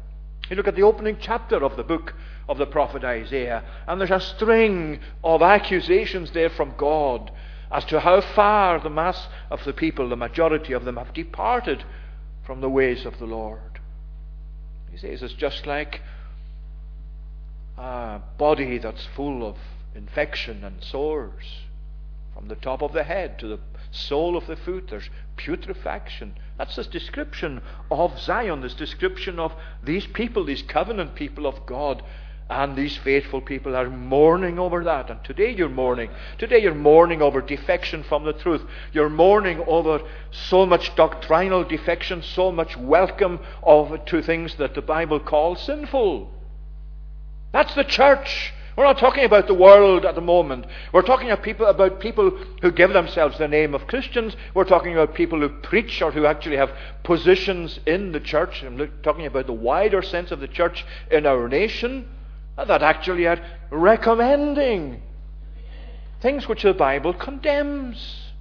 You 0.49 0.55
look 0.55 0.67
at 0.67 0.75
the 0.75 0.83
opening 0.83 1.17
chapter 1.19 1.63
of 1.63 1.75
the 1.75 1.83
book 1.83 2.13
of 2.47 2.57
the 2.57 2.65
prophet 2.65 3.03
Isaiah, 3.03 3.63
and 3.87 3.99
there's 3.99 4.11
a 4.11 4.19
string 4.19 4.99
of 5.23 5.41
accusations 5.41 6.31
there 6.31 6.49
from 6.49 6.75
God 6.77 7.31
as 7.71 7.83
to 7.85 7.99
how 7.99 8.21
far 8.21 8.79
the 8.79 8.89
mass 8.89 9.27
of 9.51 9.63
the 9.65 9.73
people, 9.73 10.07
the 10.07 10.15
majority 10.15 10.73
of 10.73 10.85
them, 10.85 10.95
have 10.95 11.13
departed 11.13 11.83
from 12.45 12.61
the 12.61 12.69
ways 12.69 13.05
of 13.05 13.19
the 13.19 13.25
Lord. 13.25 13.81
He 14.89 14.97
says 14.97 15.21
it's 15.21 15.33
just 15.33 15.67
like 15.67 16.01
a 17.77 18.21
body 18.37 18.77
that's 18.77 19.05
full 19.15 19.45
of 19.45 19.57
infection 19.93 20.63
and 20.63 20.81
sores 20.81 21.43
from 22.33 22.47
the 22.47 22.55
top 22.55 22.81
of 22.81 22.93
the 22.93 23.03
head 23.03 23.37
to 23.39 23.47
the 23.47 23.59
sole 23.91 24.37
of 24.37 24.47
the 24.47 24.55
foot. 24.55 24.87
There's 24.89 25.09
putrefaction. 25.37 26.35
That's 26.57 26.75
this 26.75 26.87
description 26.87 27.61
of 27.91 28.19
Zion, 28.19 28.61
this 28.61 28.73
description 28.73 29.39
of 29.39 29.53
these 29.83 30.07
people, 30.07 30.43
these 30.43 30.63
covenant 30.63 31.15
people 31.15 31.45
of 31.45 31.65
God. 31.65 32.03
And 32.49 32.77
these 32.77 32.95
faithful 32.95 33.41
people 33.41 33.75
are 33.75 33.89
mourning 33.89 34.57
over 34.57 34.83
that. 34.85 35.09
And 35.09 35.21
today 35.23 35.53
you're 35.53 35.67
mourning. 35.67 36.09
Today 36.37 36.59
you're 36.59 36.73
mourning 36.73 37.21
over 37.21 37.41
defection 37.41 38.03
from 38.03 38.23
the 38.23 38.31
truth. 38.31 38.61
You're 38.93 39.09
mourning 39.09 39.61
over 39.67 39.99
so 40.31 40.65
much 40.65 40.95
doctrinal 40.95 41.65
defection, 41.65 42.21
so 42.23 42.53
much 42.53 42.77
welcome 42.77 43.39
of 43.61 44.05
to 44.05 44.21
things 44.21 44.55
that 44.55 44.75
the 44.75 44.81
Bible 44.81 45.19
calls 45.19 45.61
sinful. 45.61 46.31
That's 47.51 47.75
the 47.75 47.83
church. 47.83 48.53
We're 48.77 48.83
not 48.83 48.99
talking 48.99 49.25
about 49.25 49.47
the 49.47 49.55
world 49.55 50.05
at 50.05 50.13
the 50.13 50.21
moment. 50.21 50.67
We're 50.93 51.01
talking 51.01 51.31
about 51.31 51.43
people, 51.43 51.65
about 51.65 51.99
people 51.99 52.29
who 52.61 52.71
give 52.71 52.93
themselves 52.93 53.39
the 53.39 53.47
name 53.47 53.73
of 53.73 53.87
Christians. 53.87 54.35
We're 54.53 54.65
talking 54.65 54.93
about 54.93 55.15
people 55.15 55.39
who 55.39 55.49
preach 55.49 55.99
or 56.03 56.11
who 56.11 56.27
actually 56.27 56.57
have 56.57 56.71
positions 57.03 57.79
in 57.87 58.11
the 58.11 58.19
church. 58.19 58.61
I'm 58.61 58.77
talking 59.01 59.25
about 59.25 59.47
the 59.47 59.53
wider 59.53 60.03
sense 60.03 60.29
of 60.29 60.41
the 60.41 60.47
church 60.47 60.85
in 61.09 61.25
our 61.25 61.49
nation 61.49 62.07
that 62.55 62.83
actually 62.83 63.25
are 63.25 63.39
recommending 63.71 65.01
things 66.21 66.47
which 66.47 66.61
the 66.61 66.75
Bible 66.75 67.15
condemns. 67.15 68.31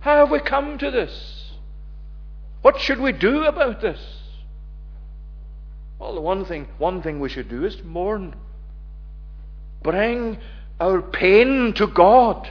How 0.00 0.16
have 0.16 0.30
we 0.30 0.40
come 0.40 0.78
to 0.78 0.90
this? 0.90 1.52
What 2.62 2.80
should 2.80 3.00
we 3.00 3.12
do 3.12 3.44
about 3.44 3.82
this? 3.82 4.00
Well, 5.98 6.14
the 6.14 6.22
one 6.22 6.46
thing, 6.46 6.68
one 6.78 7.02
thing 7.02 7.20
we 7.20 7.28
should 7.28 7.50
do 7.50 7.66
is 7.66 7.82
mourn 7.84 8.34
bring 9.84 10.38
our 10.80 11.00
pain 11.00 11.72
to 11.76 11.86
God. 11.86 12.48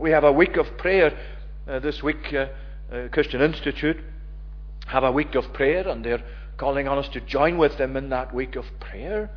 We 0.00 0.10
have 0.10 0.24
a 0.24 0.32
week 0.32 0.56
of 0.56 0.66
prayer 0.78 1.16
uh, 1.68 1.78
this 1.78 2.02
week. 2.02 2.32
Uh, 2.32 2.46
uh, 2.92 3.08
Christian 3.08 3.40
Institute 3.40 3.98
have 4.86 5.04
a 5.04 5.12
week 5.12 5.36
of 5.36 5.52
prayer, 5.52 5.86
and 5.86 6.04
they're 6.04 6.24
calling 6.56 6.88
on 6.88 6.98
us 6.98 7.08
to 7.10 7.20
join 7.20 7.58
with 7.58 7.78
them 7.78 7.96
in 7.96 8.08
that 8.08 8.34
week 8.34 8.56
of 8.56 8.64
prayer. 8.80 9.30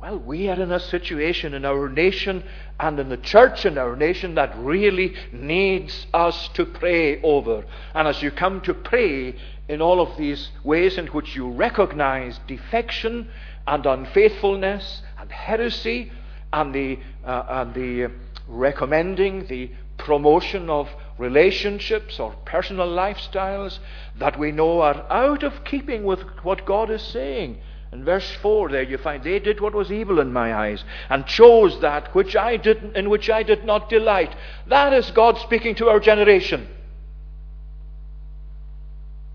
Well, 0.00 0.18
we 0.18 0.48
are 0.48 0.58
in 0.58 0.72
a 0.72 0.80
situation 0.80 1.52
in 1.52 1.66
our 1.66 1.86
nation 1.90 2.42
and 2.78 2.98
in 2.98 3.10
the 3.10 3.18
church 3.18 3.66
in 3.66 3.76
our 3.76 3.94
nation 3.96 4.34
that 4.36 4.56
really 4.56 5.14
needs 5.30 6.06
us 6.14 6.48
to 6.54 6.64
pray 6.64 7.20
over. 7.20 7.66
And 7.94 8.08
as 8.08 8.22
you 8.22 8.30
come 8.30 8.62
to 8.62 8.72
pray 8.72 9.34
in 9.68 9.82
all 9.82 10.00
of 10.00 10.16
these 10.16 10.48
ways 10.64 10.96
in 10.96 11.08
which 11.08 11.36
you 11.36 11.50
recognize 11.50 12.40
defection 12.48 13.28
and 13.66 13.84
unfaithfulness 13.84 15.02
and 15.18 15.30
heresy 15.30 16.10
and 16.50 16.74
the, 16.74 16.98
uh, 17.22 17.44
and 17.50 17.74
the 17.74 18.10
recommending 18.48 19.48
the 19.48 19.70
promotion 19.98 20.70
of 20.70 20.88
relationships 21.18 22.18
or 22.18 22.34
personal 22.46 22.88
lifestyles 22.88 23.78
that 24.18 24.38
we 24.38 24.50
know 24.50 24.80
are 24.80 25.04
out 25.10 25.42
of 25.42 25.62
keeping 25.64 26.04
with 26.04 26.20
what 26.42 26.64
God 26.64 26.90
is 26.90 27.02
saying. 27.02 27.60
In 27.92 28.04
verse 28.04 28.30
4 28.40 28.68
there 28.68 28.82
you 28.82 28.98
find 28.98 29.24
they 29.24 29.40
did 29.40 29.60
what 29.60 29.74
was 29.74 29.90
evil 29.90 30.20
in 30.20 30.32
my 30.32 30.54
eyes 30.54 30.84
and 31.08 31.26
chose 31.26 31.80
that 31.80 32.14
which 32.14 32.36
I 32.36 32.56
did 32.56 32.96
in 32.96 33.10
which 33.10 33.28
I 33.28 33.42
did 33.42 33.64
not 33.64 33.88
delight. 33.88 34.34
That 34.68 34.92
is 34.92 35.10
God 35.10 35.38
speaking 35.38 35.74
to 35.76 35.88
our 35.88 35.98
generation. 35.98 36.68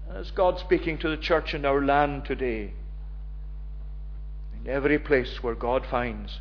That 0.08 0.18
is 0.18 0.32
God 0.32 0.60
speaking 0.60 0.98
to 1.00 1.10
the 1.10 1.18
church 1.18 1.54
in 1.54 1.66
our 1.66 1.84
land 1.84 2.24
today 2.24 2.72
In 4.64 4.72
every 4.72 5.00
place 5.00 5.44
where 5.44 5.56
God 5.56 5.86
finds 5.86 6.40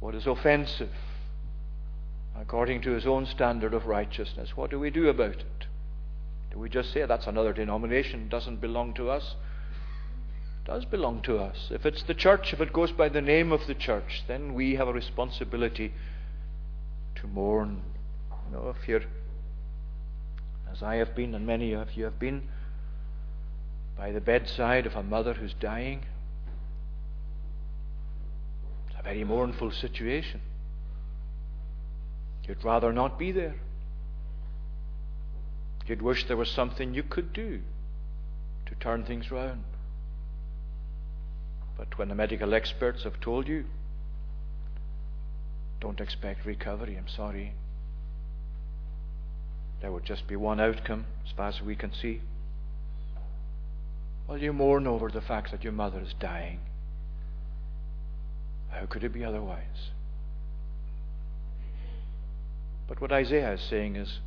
what 0.00 0.14
is 0.14 0.26
offensive 0.26 0.90
according 2.40 2.80
to 2.82 2.90
his 2.90 3.06
own 3.06 3.26
standard 3.26 3.74
of 3.74 3.86
righteousness. 3.86 4.56
What 4.56 4.70
do 4.70 4.80
we 4.80 4.90
do 4.90 5.08
about 5.08 5.36
it? 5.36 5.66
Do 6.50 6.58
we 6.58 6.68
just 6.68 6.92
say 6.92 7.04
that's 7.04 7.26
another 7.26 7.52
denomination, 7.52 8.28
doesn't 8.28 8.60
belong 8.60 8.94
to 8.94 9.10
us? 9.10 9.36
Does 10.64 10.84
belong 10.84 11.22
to 11.22 11.38
us. 11.38 11.68
If 11.70 11.86
it's 11.86 12.02
the 12.02 12.14
church, 12.14 12.52
if 12.52 12.60
it 12.60 12.72
goes 12.72 12.92
by 12.92 13.08
the 13.08 13.22
name 13.22 13.50
of 13.50 13.66
the 13.66 13.74
church, 13.74 14.24
then 14.28 14.54
we 14.54 14.76
have 14.76 14.88
a 14.88 14.92
responsibility 14.92 15.92
to 17.16 17.26
mourn. 17.26 17.82
You 18.46 18.56
know, 18.56 18.74
if 18.76 18.88
you're, 18.88 19.02
as 20.70 20.82
I 20.82 20.96
have 20.96 21.14
been, 21.14 21.34
and 21.34 21.46
many 21.46 21.72
of 21.72 21.92
you 21.94 22.04
have 22.04 22.18
been, 22.18 22.48
by 23.96 24.12
the 24.12 24.20
bedside 24.20 24.86
of 24.86 24.94
a 24.94 25.02
mother 25.02 25.34
who's 25.34 25.54
dying. 25.54 26.04
It's 28.88 28.96
a 28.98 29.02
very 29.02 29.24
mournful 29.24 29.72
situation. 29.72 30.40
You'd 32.48 32.64
rather 32.64 32.92
not 32.92 33.18
be 33.18 33.30
there. 33.30 33.56
You'd 35.86 36.02
wish 36.02 36.26
there 36.28 36.36
was 36.36 36.50
something 36.50 36.94
you 36.94 37.02
could 37.02 37.32
do 37.32 37.60
to 38.66 38.74
turn 38.76 39.04
things 39.04 39.30
round. 39.30 39.64
But 41.80 41.96
when 41.96 42.10
the 42.10 42.14
medical 42.14 42.52
experts 42.52 43.04
have 43.04 43.20
told 43.20 43.48
you, 43.48 43.64
don't 45.80 45.98
expect 45.98 46.44
recovery, 46.44 46.94
I'm 46.98 47.08
sorry. 47.08 47.54
There 49.80 49.90
would 49.90 50.04
just 50.04 50.28
be 50.28 50.36
one 50.36 50.60
outcome, 50.60 51.06
as 51.24 51.32
far 51.32 51.48
as 51.48 51.62
we 51.62 51.74
can 51.74 51.94
see. 51.94 52.20
Well, 54.28 54.36
you 54.36 54.52
mourn 54.52 54.86
over 54.86 55.08
the 55.08 55.22
fact 55.22 55.52
that 55.52 55.64
your 55.64 55.72
mother 55.72 56.00
is 56.00 56.12
dying. 56.20 56.60
How 58.68 58.84
could 58.84 59.02
it 59.02 59.14
be 59.14 59.24
otherwise? 59.24 59.88
But 62.88 63.00
what 63.00 63.10
Isaiah 63.10 63.54
is 63.54 63.62
saying 63.62 63.96
is, 63.96 64.18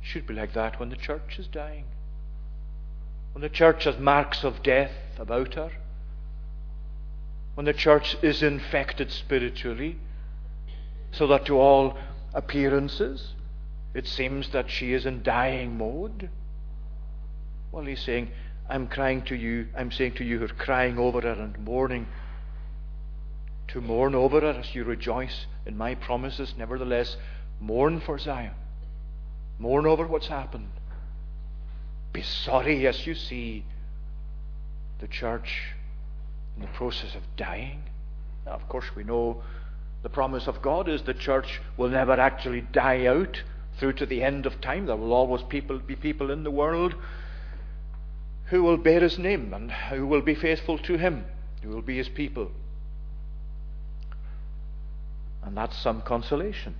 should 0.00 0.28
be 0.28 0.34
like 0.34 0.52
that 0.52 0.78
when 0.78 0.90
the 0.90 0.96
church 0.96 1.40
is 1.40 1.48
dying. 1.48 1.86
When 3.32 3.42
the 3.42 3.48
church 3.48 3.82
has 3.82 3.98
marks 3.98 4.44
of 4.44 4.62
death 4.62 4.92
about 5.18 5.54
her. 5.54 5.72
When 7.58 7.64
the 7.64 7.72
church 7.72 8.16
is 8.22 8.44
infected 8.44 9.10
spiritually, 9.10 9.98
so 11.10 11.26
that 11.26 11.46
to 11.46 11.58
all 11.58 11.98
appearances 12.32 13.34
it 13.94 14.06
seems 14.06 14.50
that 14.50 14.70
she 14.70 14.92
is 14.92 15.04
in 15.06 15.24
dying 15.24 15.76
mode. 15.76 16.30
Well, 17.72 17.84
he's 17.84 18.00
saying, 18.00 18.30
I'm 18.68 18.86
crying 18.86 19.22
to 19.22 19.34
you, 19.34 19.66
I'm 19.76 19.90
saying 19.90 20.14
to 20.18 20.24
you 20.24 20.38
who 20.38 20.44
are 20.44 20.48
crying 20.54 21.00
over 21.00 21.20
her 21.20 21.32
and 21.32 21.58
mourning, 21.58 22.06
to 23.66 23.80
mourn 23.80 24.14
over 24.14 24.40
her 24.40 24.52
as 24.52 24.72
you 24.76 24.84
rejoice 24.84 25.46
in 25.66 25.76
my 25.76 25.96
promises. 25.96 26.54
Nevertheless, 26.56 27.16
mourn 27.58 28.00
for 28.00 28.20
Zion. 28.20 28.54
Mourn 29.58 29.84
over 29.84 30.06
what's 30.06 30.28
happened. 30.28 30.70
Be 32.12 32.22
sorry 32.22 32.86
as 32.86 33.04
you 33.04 33.16
see 33.16 33.64
the 35.00 35.08
church 35.08 35.74
in 36.58 36.66
the 36.66 36.72
process 36.72 37.14
of 37.14 37.22
dying. 37.36 37.82
Now, 38.44 38.52
of 38.52 38.68
course, 38.68 38.86
we 38.96 39.04
know 39.04 39.42
the 40.02 40.08
promise 40.08 40.48
of 40.48 40.60
God 40.60 40.88
is 40.88 41.02
the 41.02 41.14
church 41.14 41.60
will 41.76 41.88
never 41.88 42.12
actually 42.12 42.62
die 42.72 43.06
out 43.06 43.42
through 43.78 43.92
to 43.94 44.06
the 44.06 44.22
end 44.22 44.44
of 44.44 44.60
time. 44.60 44.86
There 44.86 44.96
will 44.96 45.12
always 45.12 45.42
people, 45.48 45.78
be 45.78 45.94
people 45.94 46.30
in 46.32 46.42
the 46.42 46.50
world 46.50 46.96
who 48.46 48.62
will 48.62 48.76
bear 48.76 49.00
his 49.00 49.18
name 49.18 49.54
and 49.54 49.70
who 49.70 50.06
will 50.06 50.22
be 50.22 50.34
faithful 50.34 50.78
to 50.78 50.98
him, 50.98 51.24
who 51.62 51.68
will 51.68 51.82
be 51.82 51.96
his 51.96 52.08
people. 52.08 52.50
And 55.44 55.56
that's 55.56 55.78
some 55.78 56.02
consolation. 56.02 56.74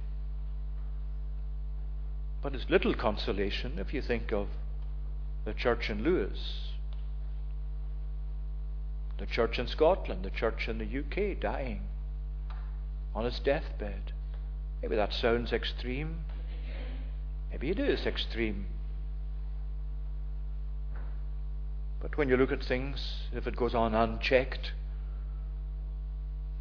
But 2.42 2.54
it's 2.54 2.68
little 2.68 2.94
consolation 2.94 3.78
if 3.78 3.94
you 3.94 4.02
think 4.02 4.32
of 4.32 4.48
the 5.44 5.54
church 5.54 5.88
in 5.88 6.02
Lewis, 6.02 6.67
the 9.18 9.26
church 9.26 9.58
in 9.58 9.66
Scotland, 9.66 10.24
the 10.24 10.30
church 10.30 10.68
in 10.68 10.78
the 10.78 10.98
UK 10.98 11.38
dying 11.38 11.82
on 13.14 13.26
its 13.26 13.40
deathbed. 13.40 14.12
Maybe 14.80 14.96
that 14.96 15.12
sounds 15.12 15.52
extreme. 15.52 16.20
Maybe 17.50 17.70
it 17.70 17.78
is 17.78 18.06
extreme. 18.06 18.66
But 22.00 22.16
when 22.16 22.28
you 22.28 22.36
look 22.36 22.52
at 22.52 22.62
things, 22.62 23.24
if 23.32 23.46
it 23.46 23.56
goes 23.56 23.74
on 23.74 23.94
unchecked, 23.94 24.72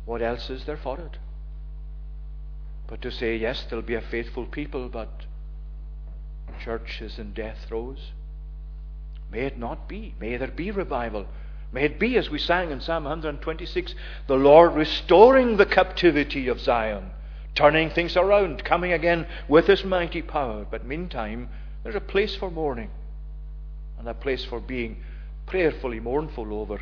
what 0.06 0.22
else 0.22 0.50
is 0.50 0.66
there 0.66 0.78
for 0.78 1.00
it? 1.00 1.18
But 2.88 3.02
to 3.04 3.12
say, 3.12 3.36
yes, 3.36 3.66
there'll 3.70 3.86
be 3.86 3.96
a 3.96 4.02
faithful 4.02 4.46
people, 4.46 4.90
but 4.90 5.26
church 6.64 7.02
is 7.02 7.20
in 7.20 7.34
death 7.34 7.66
throes. 7.68 8.14
May 9.30 9.42
it 9.42 9.60
not 9.60 9.88
be. 9.88 10.16
May 10.20 10.38
there 10.38 10.48
be 10.48 10.72
revival. 10.72 11.28
May 11.72 11.84
it 11.84 12.00
be, 12.00 12.18
as 12.18 12.30
we 12.30 12.40
sang 12.40 12.72
in 12.72 12.80
Psalm 12.80 13.04
126, 13.04 13.94
the 14.28 14.36
Lord 14.36 14.74
restoring 14.74 15.58
the 15.58 15.66
captivity 15.66 16.48
of 16.48 16.62
Zion, 16.62 17.12
turning 17.56 17.90
things 17.90 18.16
around, 18.16 18.64
coming 18.64 18.94
again 18.94 19.28
with 19.48 19.68
His 19.68 19.84
mighty 19.84 20.22
power. 20.22 20.66
But 20.70 20.86
meantime, 20.86 21.50
there's 21.84 21.96
a 21.96 22.02
place 22.02 22.36
for 22.36 22.50
mourning 22.50 22.90
and 24.00 24.08
a 24.08 24.14
place 24.14 24.46
for 24.46 24.60
being 24.60 25.04
prayerfully 25.46 26.00
mournful 26.00 26.54
over 26.54 26.82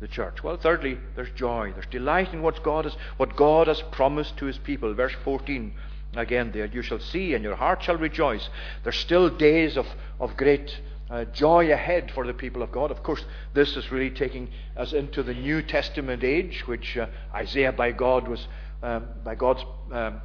the 0.00 0.08
church. 0.08 0.42
Well, 0.42 0.56
thirdly, 0.56 0.98
there's 1.14 1.30
joy. 1.30 1.72
There's 1.72 1.86
delight 1.86 2.34
in 2.34 2.42
what 2.42 2.62
God 2.62 2.84
has, 2.84 2.96
what 3.16 3.36
God 3.36 3.68
has 3.68 3.80
promised 3.90 4.36
to 4.38 4.46
His 4.46 4.58
people. 4.58 4.92
Verse 4.94 5.14
14 5.24 5.72
again 6.14 6.50
there, 6.52 6.66
you 6.66 6.82
shall 6.82 7.00
see 7.00 7.34
and 7.34 7.44
your 7.44 7.56
heart 7.56 7.82
shall 7.82 7.96
rejoice. 7.96 8.48
There's 8.82 8.96
still 8.96 9.28
days 9.28 9.76
of, 9.76 9.86
of 10.20 10.36
great 10.36 10.80
uh, 11.10 11.24
joy 11.26 11.72
ahead 11.72 12.10
for 12.12 12.26
the 12.26 12.34
people 12.34 12.62
of 12.62 12.72
God. 12.72 12.90
Of 12.90 13.02
course, 13.02 13.24
this 13.54 13.76
is 13.76 13.92
really 13.92 14.10
taking 14.10 14.48
us 14.76 14.92
into 14.92 15.22
the 15.22 15.34
New 15.34 15.62
Testament 15.62 16.24
age, 16.24 16.66
which 16.66 16.96
uh, 16.96 17.06
Isaiah, 17.34 17.72
by 17.72 17.92
God, 17.92 18.26
was 18.26 18.46
um, 18.82 19.06
by 19.24 19.34
God's 19.34 19.64
um, 19.92 20.20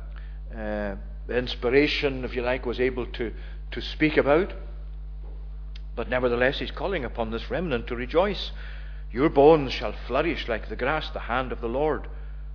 uh, 0.56 0.96
inspiration, 1.30 2.26
if 2.26 2.36
you 2.36 2.42
like, 2.42 2.66
was 2.66 2.80
able 2.80 3.06
to 3.06 3.32
to 3.72 3.82
speak 3.82 4.18
about. 4.18 4.54
But 5.96 6.10
nevertheless, 6.10 6.60
he's 6.60 6.72
calling 6.72 7.06
upon 7.06 7.32
this 7.32 7.50
remnant 7.50 7.88
to 7.88 7.96
rejoice. 7.96 8.52
Your 9.12 9.30
bones 9.30 9.74
shall 9.74 9.94
flourish 10.08 10.48
like 10.48 10.68
the 10.68 10.76
grass; 10.76 11.10
the 11.12 11.20
hand 11.20 11.52
of 11.52 11.62
the 11.62 11.70
Lord 11.70 12.08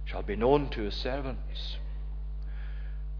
shall 0.05 0.23
be 0.23 0.37
known 0.37 0.69
to 0.71 0.83
his 0.83 0.95
servants. 0.95 1.77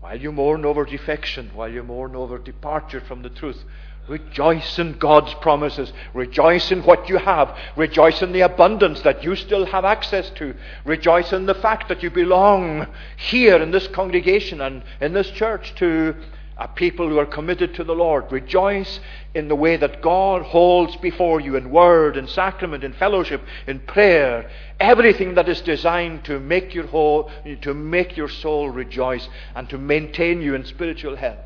While 0.01 0.21
you 0.21 0.31
mourn 0.31 0.65
over 0.65 0.85
defection, 0.85 1.51
while 1.55 1.69
you 1.69 1.83
mourn 1.83 2.15
over 2.15 2.39
departure 2.39 3.01
from 3.01 3.23
the 3.23 3.31
truth, 3.31 3.65
Rejoice 4.09 4.79
in 4.79 4.99
God's 4.99 5.35
promises. 5.35 5.93
Rejoice 6.15 6.71
in 6.71 6.83
what 6.83 7.09
you 7.09 7.19
have. 7.19 7.57
Rejoice 7.77 8.23
in 8.23 8.33
the 8.33 8.43
abundance 8.43 9.01
that 9.03 9.25
you 9.25 9.35
still 9.35 9.67
have 9.67 9.85
access 9.85 10.31
to. 10.37 10.55
Rejoice 10.85 11.33
in 11.33 11.47
the 11.47 11.55
fact 11.55 11.89
that 11.89 12.03
you 12.03 12.11
belong 12.11 12.87
here 13.17 13.57
in 13.57 13.73
this 13.73 13.89
congregation 13.89 14.61
and 14.61 14.85
in 15.01 15.13
this 15.13 15.31
church 15.33 15.75
to 15.77 16.15
a 16.59 16.69
people 16.69 17.09
who 17.09 17.19
are 17.19 17.27
committed 17.27 17.75
to 17.75 17.85
the 17.85 17.95
Lord. 17.95 18.31
Rejoice 18.33 19.01
in 19.35 19.49
the 19.49 19.57
way 19.57 19.77
that 19.77 20.01
God 20.01 20.43
holds 20.43 20.97
before 20.97 21.41
you 21.41 21.57
in 21.57 21.71
word, 21.71 22.17
in 22.17 22.27
sacrament, 22.29 22.83
in 22.83 22.95
fellowship, 22.95 23.43
in 23.67 23.81
prayer. 23.81 24.49
Everything 24.81 25.35
that 25.35 25.49
is 25.49 25.61
designed 25.61 26.25
to 26.25 26.41
make 26.41 26.75
your 26.75 26.87
whole, 26.87 27.31
to 27.61 27.75
make 27.75 28.17
your 28.17 28.29
soul 28.29 28.71
rejoice 28.71 29.29
and 29.55 29.69
to 29.69 29.79
maintain 29.79 30.41
you 30.41 30.55
in 30.55 30.65
spiritual 30.65 31.17
health. 31.17 31.46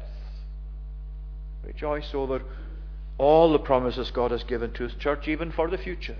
Rejoice 1.64 2.14
over 2.14 2.42
all 3.18 3.52
the 3.52 3.58
promises 3.58 4.10
God 4.10 4.30
has 4.30 4.44
given 4.44 4.72
to 4.72 4.84
His 4.84 4.94
church, 4.94 5.28
even 5.28 5.52
for 5.52 5.68
the 5.68 5.78
future, 5.78 6.16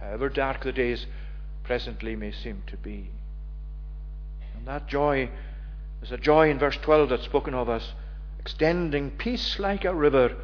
however 0.00 0.28
dark 0.28 0.62
the 0.62 0.72
days 0.72 1.06
presently 1.64 2.16
may 2.16 2.32
seem 2.32 2.62
to 2.66 2.76
be. 2.76 3.10
And 4.56 4.66
that 4.66 4.86
joy 4.86 5.30
is 6.02 6.12
a 6.12 6.18
joy 6.18 6.50
in 6.50 6.58
verse 6.58 6.76
12 6.76 7.08
that's 7.08 7.24
spoken 7.24 7.54
of 7.54 7.68
as 7.68 7.92
extending 8.38 9.10
peace 9.12 9.58
like 9.58 9.84
a 9.84 9.94
river 9.94 10.36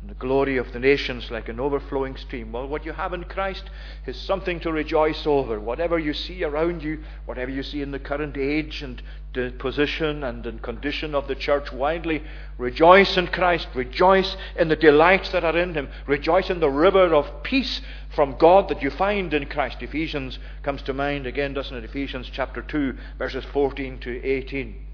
and 0.00 0.08
the 0.08 0.14
glory 0.14 0.56
of 0.56 0.72
the 0.72 0.78
nations 0.78 1.30
like 1.30 1.50
an 1.50 1.60
overflowing 1.60 2.16
stream. 2.16 2.52
Well, 2.52 2.66
what 2.66 2.86
you 2.86 2.92
have 2.92 3.12
in 3.12 3.24
Christ 3.24 3.64
is 4.06 4.16
something 4.16 4.58
to 4.60 4.72
rejoice 4.72 5.26
over. 5.26 5.60
Whatever 5.60 5.98
you 5.98 6.14
see 6.14 6.42
around 6.42 6.82
you, 6.82 7.04
whatever 7.26 7.50
you 7.50 7.62
see 7.62 7.82
in 7.82 7.90
the 7.90 7.98
current 7.98 8.38
age 8.38 8.82
and 8.82 9.02
the 9.34 9.52
position 9.58 10.24
and 10.24 10.42
the 10.42 10.52
condition 10.52 11.14
of 11.14 11.28
the 11.28 11.34
church 11.34 11.70
widely, 11.70 12.22
rejoice 12.56 13.18
in 13.18 13.26
Christ. 13.26 13.68
Rejoice 13.74 14.38
in 14.56 14.68
the 14.68 14.76
delights 14.76 15.32
that 15.32 15.44
are 15.44 15.58
in 15.58 15.74
Him. 15.74 15.90
Rejoice 16.06 16.48
in 16.48 16.60
the 16.60 16.70
river 16.70 17.14
of 17.14 17.42
peace 17.42 17.82
from 18.14 18.38
God 18.38 18.70
that 18.70 18.80
you 18.80 18.88
find 18.88 19.34
in 19.34 19.46
Christ. 19.46 19.82
Ephesians 19.82 20.38
comes 20.62 20.80
to 20.82 20.94
mind 20.94 21.26
again, 21.26 21.52
doesn't 21.52 21.76
it? 21.76 21.84
Ephesians 21.84 22.30
chapter 22.32 22.62
2, 22.62 22.96
verses 23.18 23.44
14 23.52 23.98
to 23.98 24.24
18. 24.24 24.86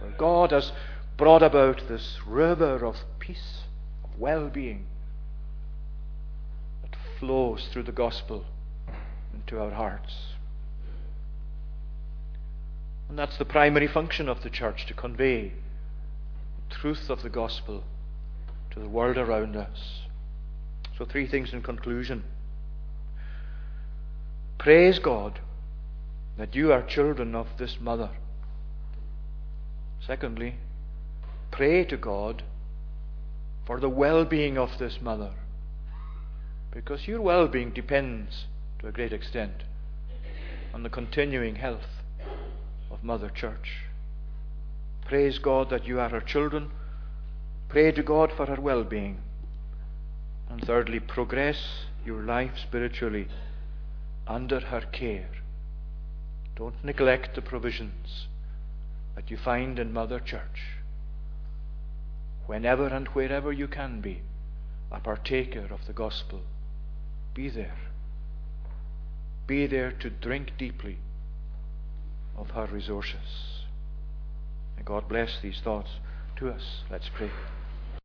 Where 0.00 0.10
God 0.18 0.50
has 0.52 0.70
brought 1.16 1.42
about 1.42 1.88
this 1.88 2.18
river 2.26 2.84
of 2.84 2.96
peace 3.18 3.61
well 4.18 4.48
being 4.48 4.86
that 6.82 6.96
flows 7.18 7.68
through 7.72 7.84
the 7.84 7.92
gospel 7.92 8.44
into 9.34 9.60
our 9.60 9.70
hearts. 9.70 10.12
And 13.08 13.18
that's 13.18 13.36
the 13.36 13.44
primary 13.44 13.88
function 13.88 14.28
of 14.28 14.42
the 14.42 14.50
church 14.50 14.86
to 14.86 14.94
convey 14.94 15.52
the 16.68 16.74
truth 16.74 17.10
of 17.10 17.22
the 17.22 17.28
gospel 17.28 17.84
to 18.70 18.80
the 18.80 18.88
world 18.88 19.18
around 19.18 19.56
us. 19.56 20.02
So, 20.96 21.04
three 21.04 21.26
things 21.26 21.52
in 21.52 21.62
conclusion. 21.62 22.24
Praise 24.58 24.98
God 24.98 25.40
that 26.38 26.54
you 26.54 26.72
are 26.72 26.82
children 26.82 27.34
of 27.34 27.48
this 27.58 27.78
mother. 27.80 28.10
Secondly, 30.06 30.56
pray 31.50 31.84
to 31.84 31.96
God 31.96 32.42
for 33.66 33.80
the 33.80 33.88
well 33.88 34.24
being 34.24 34.58
of 34.58 34.70
this 34.78 34.98
mother. 35.00 35.32
Because 36.72 37.06
your 37.06 37.20
well 37.20 37.48
being 37.48 37.70
depends, 37.70 38.46
to 38.80 38.88
a 38.88 38.92
great 38.92 39.12
extent, 39.12 39.62
on 40.74 40.82
the 40.82 40.90
continuing 40.90 41.56
health 41.56 42.02
of 42.90 43.04
Mother 43.04 43.28
Church. 43.28 43.82
Praise 45.04 45.38
God 45.38 45.70
that 45.70 45.86
you 45.86 46.00
are 46.00 46.08
her 46.08 46.20
children. 46.20 46.70
Pray 47.68 47.92
to 47.92 48.02
God 48.02 48.32
for 48.36 48.46
her 48.46 48.60
well 48.60 48.84
being. 48.84 49.18
And 50.48 50.62
thirdly, 50.64 51.00
progress 51.00 51.86
your 52.04 52.22
life 52.22 52.52
spiritually 52.62 53.28
under 54.26 54.60
her 54.60 54.82
care. 54.92 55.28
Don't 56.56 56.84
neglect 56.84 57.34
the 57.34 57.42
provisions 57.42 58.26
that 59.14 59.30
you 59.30 59.36
find 59.36 59.78
in 59.78 59.92
Mother 59.92 60.20
Church. 60.20 60.81
Whenever 62.46 62.88
and 62.88 63.08
wherever 63.08 63.52
you 63.52 63.68
can 63.68 64.00
be 64.00 64.22
a 64.90 65.00
partaker 65.00 65.68
of 65.70 65.86
the 65.86 65.92
gospel, 65.92 66.42
be 67.34 67.48
there. 67.48 67.78
Be 69.46 69.66
there 69.66 69.92
to 69.92 70.10
drink 70.10 70.52
deeply 70.58 70.98
of 72.36 72.50
her 72.50 72.66
resources. 72.66 73.64
May 74.76 74.82
God 74.82 75.08
bless 75.08 75.38
these 75.42 75.60
thoughts 75.62 75.90
to 76.36 76.50
us. 76.50 76.82
Let's 76.90 77.08
pray. 77.14 77.30